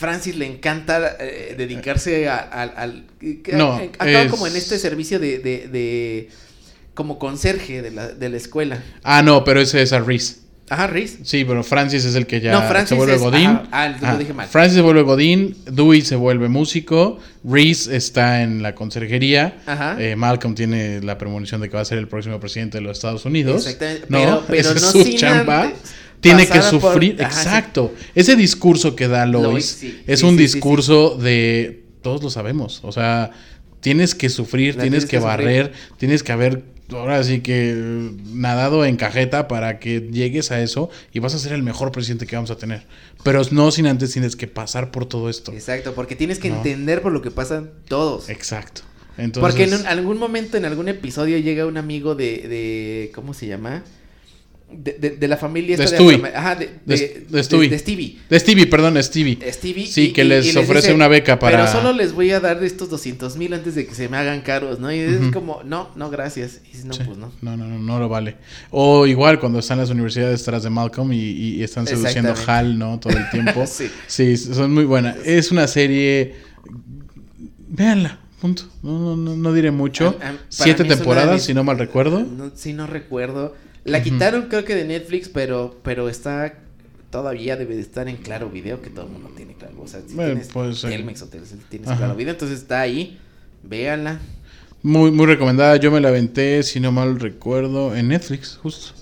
[0.00, 3.04] Francis le encanta eh, dedicarse a- al...
[3.52, 5.38] No, acaba es- como en este servicio de...
[5.38, 6.28] de, de-
[6.94, 8.82] como conserje de la, de la escuela.
[9.04, 10.36] Ah, no, pero ese es a Reese.
[10.68, 11.18] Ajá, Riz.
[11.24, 13.46] Sí, pero Francis es el que ya No, Francis se vuelve es- Godín.
[13.48, 14.46] ajá, ah, lo dije mal.
[14.48, 19.96] Francis se vuelve Godín, Dewey se vuelve músico, Reese está en la conserjería, Ajá.
[20.00, 22.98] eh, Malcolm tiene la premonición de que va a ser el próximo presidente de los
[22.98, 23.66] Estados Unidos.
[23.66, 24.18] Exactamente, ¿no?
[24.18, 25.62] pero- pero Esa es no su sin chamba.
[25.64, 25.78] antes
[26.20, 27.22] Tiene que por- sufrir, sí.
[27.24, 27.94] exacto.
[28.14, 32.80] Ese discurso que da Lois, Lois, sí, es sí, un discurso de todos lo sabemos,
[32.82, 33.30] o sea,
[33.80, 35.26] tienes que sufrir, tienes tienes que, que sufrir.
[35.46, 40.90] barrer, tienes que haber ahora sí que nadado en cajeta para que llegues a eso
[41.12, 42.82] y vas a ser el mejor presidente que vamos a tener.
[43.22, 45.52] Pero no sin antes tienes que pasar por todo esto.
[45.52, 46.56] Exacto, porque tienes que No.
[46.56, 48.28] entender por lo que pasan todos.
[48.28, 48.82] Exacto.
[49.18, 52.48] Entonces, Porque en un- algún momento, en algún episodio, llega un amigo de.
[52.48, 53.84] de ¿Cómo se llama?
[54.72, 56.16] De, de- de la familia De Stewie.
[56.18, 57.68] afroamer- Ajá, de, De- de, de Stewie.
[57.68, 58.18] de Stevie.
[58.30, 59.38] de Stevie, perdón, Stevie.
[59.52, 59.86] Stevie.
[59.86, 61.58] Sí, y- que y- les ofrece dice, una beca para...
[61.58, 64.16] Pero solo les voy a dar de estos 200 mil antes de que se me
[64.16, 64.92] hagan caros, ¿no?
[64.92, 66.60] Y es como, no, no, gracias.
[66.72, 67.02] Y no, Sí.
[67.04, 67.32] pues no.
[67.42, 68.36] No, no, no, no lo vale.
[68.70, 72.32] O igual cuando están en las universidades tras de Malcolm y, están seduciendo.
[72.46, 72.98] Hal, ¿no?
[73.00, 73.64] Todo el tiempo.
[73.66, 73.90] Sí.
[74.06, 74.36] sí.
[74.36, 75.16] son muy buenas.
[75.24, 76.34] Es una serie...
[77.68, 78.64] Véanla, punto.
[78.82, 80.16] No, no, no, no diré mucho.
[80.48, 82.20] Siete de temporadas, mis- si no mal recuerdo.
[82.20, 83.54] No, sí, no recuerdo.
[83.84, 86.54] La quitaron, creo que de Netflix, pero, pero está.
[87.10, 89.82] Todavía debe de estar en Claro Video, que todo el mundo tiene Claro.
[89.82, 90.80] O sea, si Bueno, tienes pues.
[90.82, 91.98] Telmex o Telcel, tienes Ajá.
[91.98, 93.18] Claro Video, entonces está ahí.
[93.62, 94.20] Véanla.
[94.82, 95.76] Muy, muy recomendada.
[95.76, 98.94] Yo me la aventé, si no mal recuerdo, en Netflix, justo.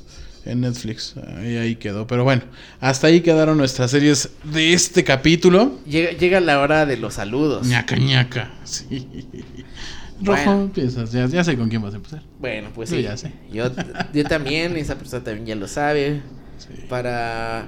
[0.44, 1.14] En Netflix.
[1.36, 2.06] Ahí, ahí quedó.
[2.06, 2.42] Pero bueno,
[2.80, 5.78] hasta ahí quedaron nuestras series de este capítulo.
[5.86, 7.66] Llega, llega la hora de los saludos.
[7.66, 8.52] ñaca ñaca.
[8.64, 9.06] Sí.
[10.22, 10.62] Rojo, Bueno.
[10.62, 11.12] empiezas.
[11.12, 12.22] Ya, ya sé con quién vas a empezar.
[12.40, 13.02] Bueno, pues Yo sí.
[13.02, 13.32] ya sé.
[13.52, 13.70] Yo,
[14.12, 16.22] yo también, esa persona también ya lo sabe.
[16.58, 16.84] Sí.
[16.88, 17.66] Para,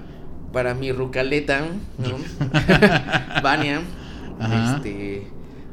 [0.53, 1.63] para mi rucaleta,
[1.99, 2.17] ¿no?
[3.43, 3.81] Vania.
[4.77, 5.27] Este,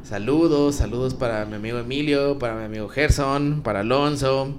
[0.04, 4.54] saludos, saludos para mi amigo Emilio, para mi amigo Gerson, para Alonso.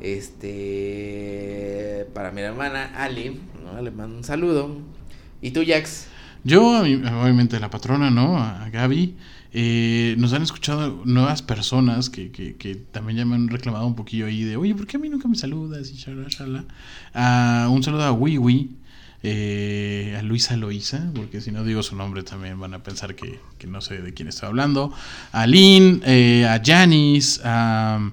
[0.00, 3.80] Este, para mi hermana Ali, ¿no?
[3.82, 4.76] Le mando un saludo.
[5.40, 6.06] ¿Y tú, Jax?
[6.44, 8.38] Yo, obviamente, la patrona, ¿no?
[8.38, 9.16] A Gaby.
[9.56, 14.26] Eh, nos han escuchado nuevas personas que, que, también ya me han reclamado un poquillo
[14.26, 15.90] ahí de, oye, ¿por qué a mí nunca me saludas?
[15.92, 16.64] Y shala, shala.
[17.14, 18.70] Ah, un saludo a Wiwi,
[19.22, 23.38] eh, a Luisa Loisa, porque si no digo su nombre también van a pensar que,
[23.58, 24.92] que no sé de quién estoy hablando.
[25.32, 28.10] A Lynn, eh, a Janice, a,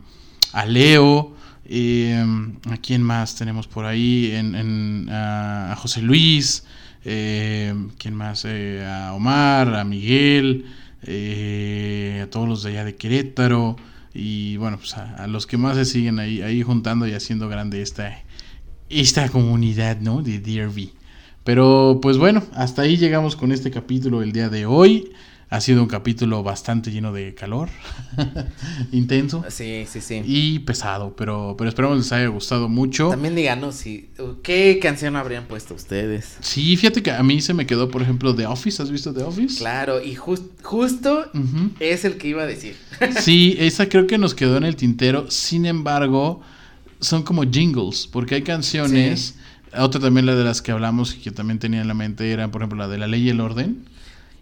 [0.54, 1.36] a Leo.
[1.66, 2.24] eh,
[2.70, 4.32] ¿A quién más tenemos por ahí?
[4.34, 6.66] En, en, a, a José Luis.
[7.04, 8.46] Eh, ¿Quién más?
[8.46, 10.66] Eh, a Omar, a Miguel,
[11.04, 13.76] eh, a todos los de allá de Querétaro.
[14.14, 17.82] Y bueno, pues a, los que más se siguen ahí, ahí juntando y haciendo grande
[17.82, 18.22] esta,
[18.90, 20.22] esta comunidad, ¿no?
[20.22, 20.90] De DRV.
[21.44, 25.12] Pero pues bueno, hasta ahí llegamos con este capítulo el día de hoy.
[25.52, 27.68] Ha sido un capítulo bastante lleno de calor,
[28.92, 30.22] intenso Sí, sí, sí.
[30.26, 33.10] y pesado, pero, pero esperamos les haya gustado mucho.
[33.10, 34.10] También díganos si,
[34.44, 36.38] qué canción habrían puesto ustedes.
[36.40, 38.82] Sí, fíjate que a mí se me quedó, por ejemplo, The Office.
[38.82, 39.58] ¿Has visto The Office?
[39.60, 41.30] Claro, y jus- justo
[41.80, 42.76] es el que iba a decir.
[43.20, 45.30] Sí, esa creo que nos quedó en el tintero.
[45.30, 46.42] Sin embargo,
[47.02, 49.36] son como jingles, porque hay canciones.
[49.78, 52.50] Otra también la de las que hablamos y que también tenía en la mente era,
[52.52, 53.86] por ejemplo, la de la ley y el orden.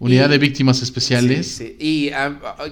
[0.00, 1.46] Unidad Y- de víctimas especiales.
[1.46, 1.76] Sí, sí.
[1.78, 2.10] Y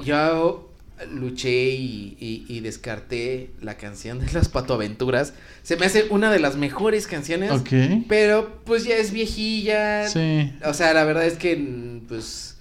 [0.05, 0.65] yo
[1.13, 5.33] luché y, y- y descarté la canción de las patoaventuras.
[5.63, 7.53] Se me hace una de las mejores canciones.
[7.53, 7.69] Ok.
[8.09, 10.09] Pero pues ya es viejilla.
[10.09, 10.53] Sí.
[10.65, 12.57] O sea, la verdad es que pues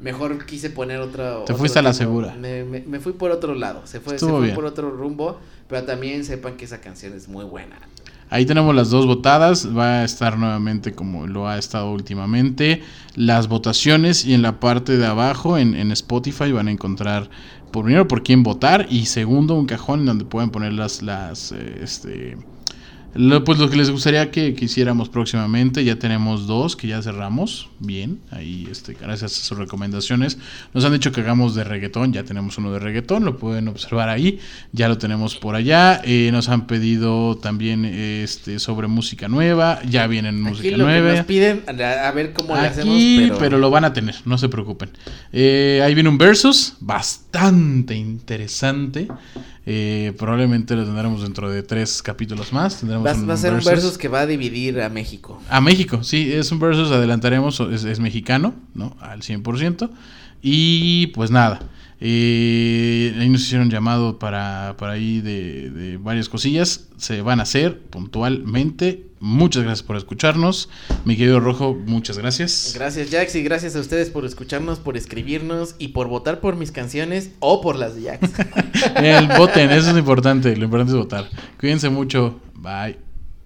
[0.00, 1.30] mejor quise poner otra.
[1.32, 1.98] Te otro fuiste a la tipo.
[2.04, 2.34] segura.
[2.36, 3.86] Me, me- me fui por otro lado.
[3.86, 5.38] Se fue, se fue por otro rumbo.
[5.68, 7.78] Pero también sepan que esa canción es muy buena.
[8.34, 9.68] Ahí tenemos las dos votadas.
[9.76, 12.82] Va a estar nuevamente como lo ha estado últimamente.
[13.14, 17.30] Las votaciones y en la parte de abajo en, Spotify van a encontrar
[17.70, 22.36] primero por quién votar y segundo un cajón donde pueden poner las, las eh, este,
[23.14, 27.00] Lo- pues lo que les gustaría que, que hiciéramos próximamente, ya tenemos dos que ya
[27.02, 30.38] cerramos, bien, ahí este, gracias a sus recomendaciones.
[30.72, 34.08] Nos han dicho que hagamos de reggaetón, ya tenemos uno de reggaetón, lo pueden observar
[34.08, 34.40] ahí,
[34.72, 36.00] ya lo tenemos por allá.
[36.04, 41.10] Eh, nos han pedido también este, sobre música nueva, ya vienen Aquí música lo nueva.
[41.10, 43.38] que nos piden, a, ver cómo le hacemos, Aquí, pero...
[43.38, 43.58] pero...
[43.58, 44.90] lo van a tener, no se preocupen.
[45.32, 49.08] Eh, ahí viene un versus bastante interesante.
[49.66, 52.80] Eh, probablemente lo tendremos dentro de tres capítulos más.
[52.80, 53.72] Tendremos Va, un va a ser un versus.
[53.72, 55.40] versus que va a dividir a México.
[55.48, 58.96] A México, sí, es un versus, adelantaremos, es, es mexicano, ¿no?
[59.00, 59.90] Al 100%.
[60.42, 61.60] Y pues nada,
[62.00, 67.44] eh, ahí nos hicieron llamado para, para ahí de, de varias cosillas, se van a
[67.44, 69.06] hacer puntualmente.
[69.20, 70.68] Muchas gracias por escucharnos.
[71.06, 72.72] Mi querido Rojo, muchas gracias.
[72.74, 76.72] Gracias Jax y gracias a ustedes por escucharnos, por escribirnos y por votar por mis
[76.72, 78.32] canciones o por las de Jax.
[78.96, 81.30] El voten, eso es importante, lo importante es votar.
[81.58, 83.03] Cuídense mucho, bye.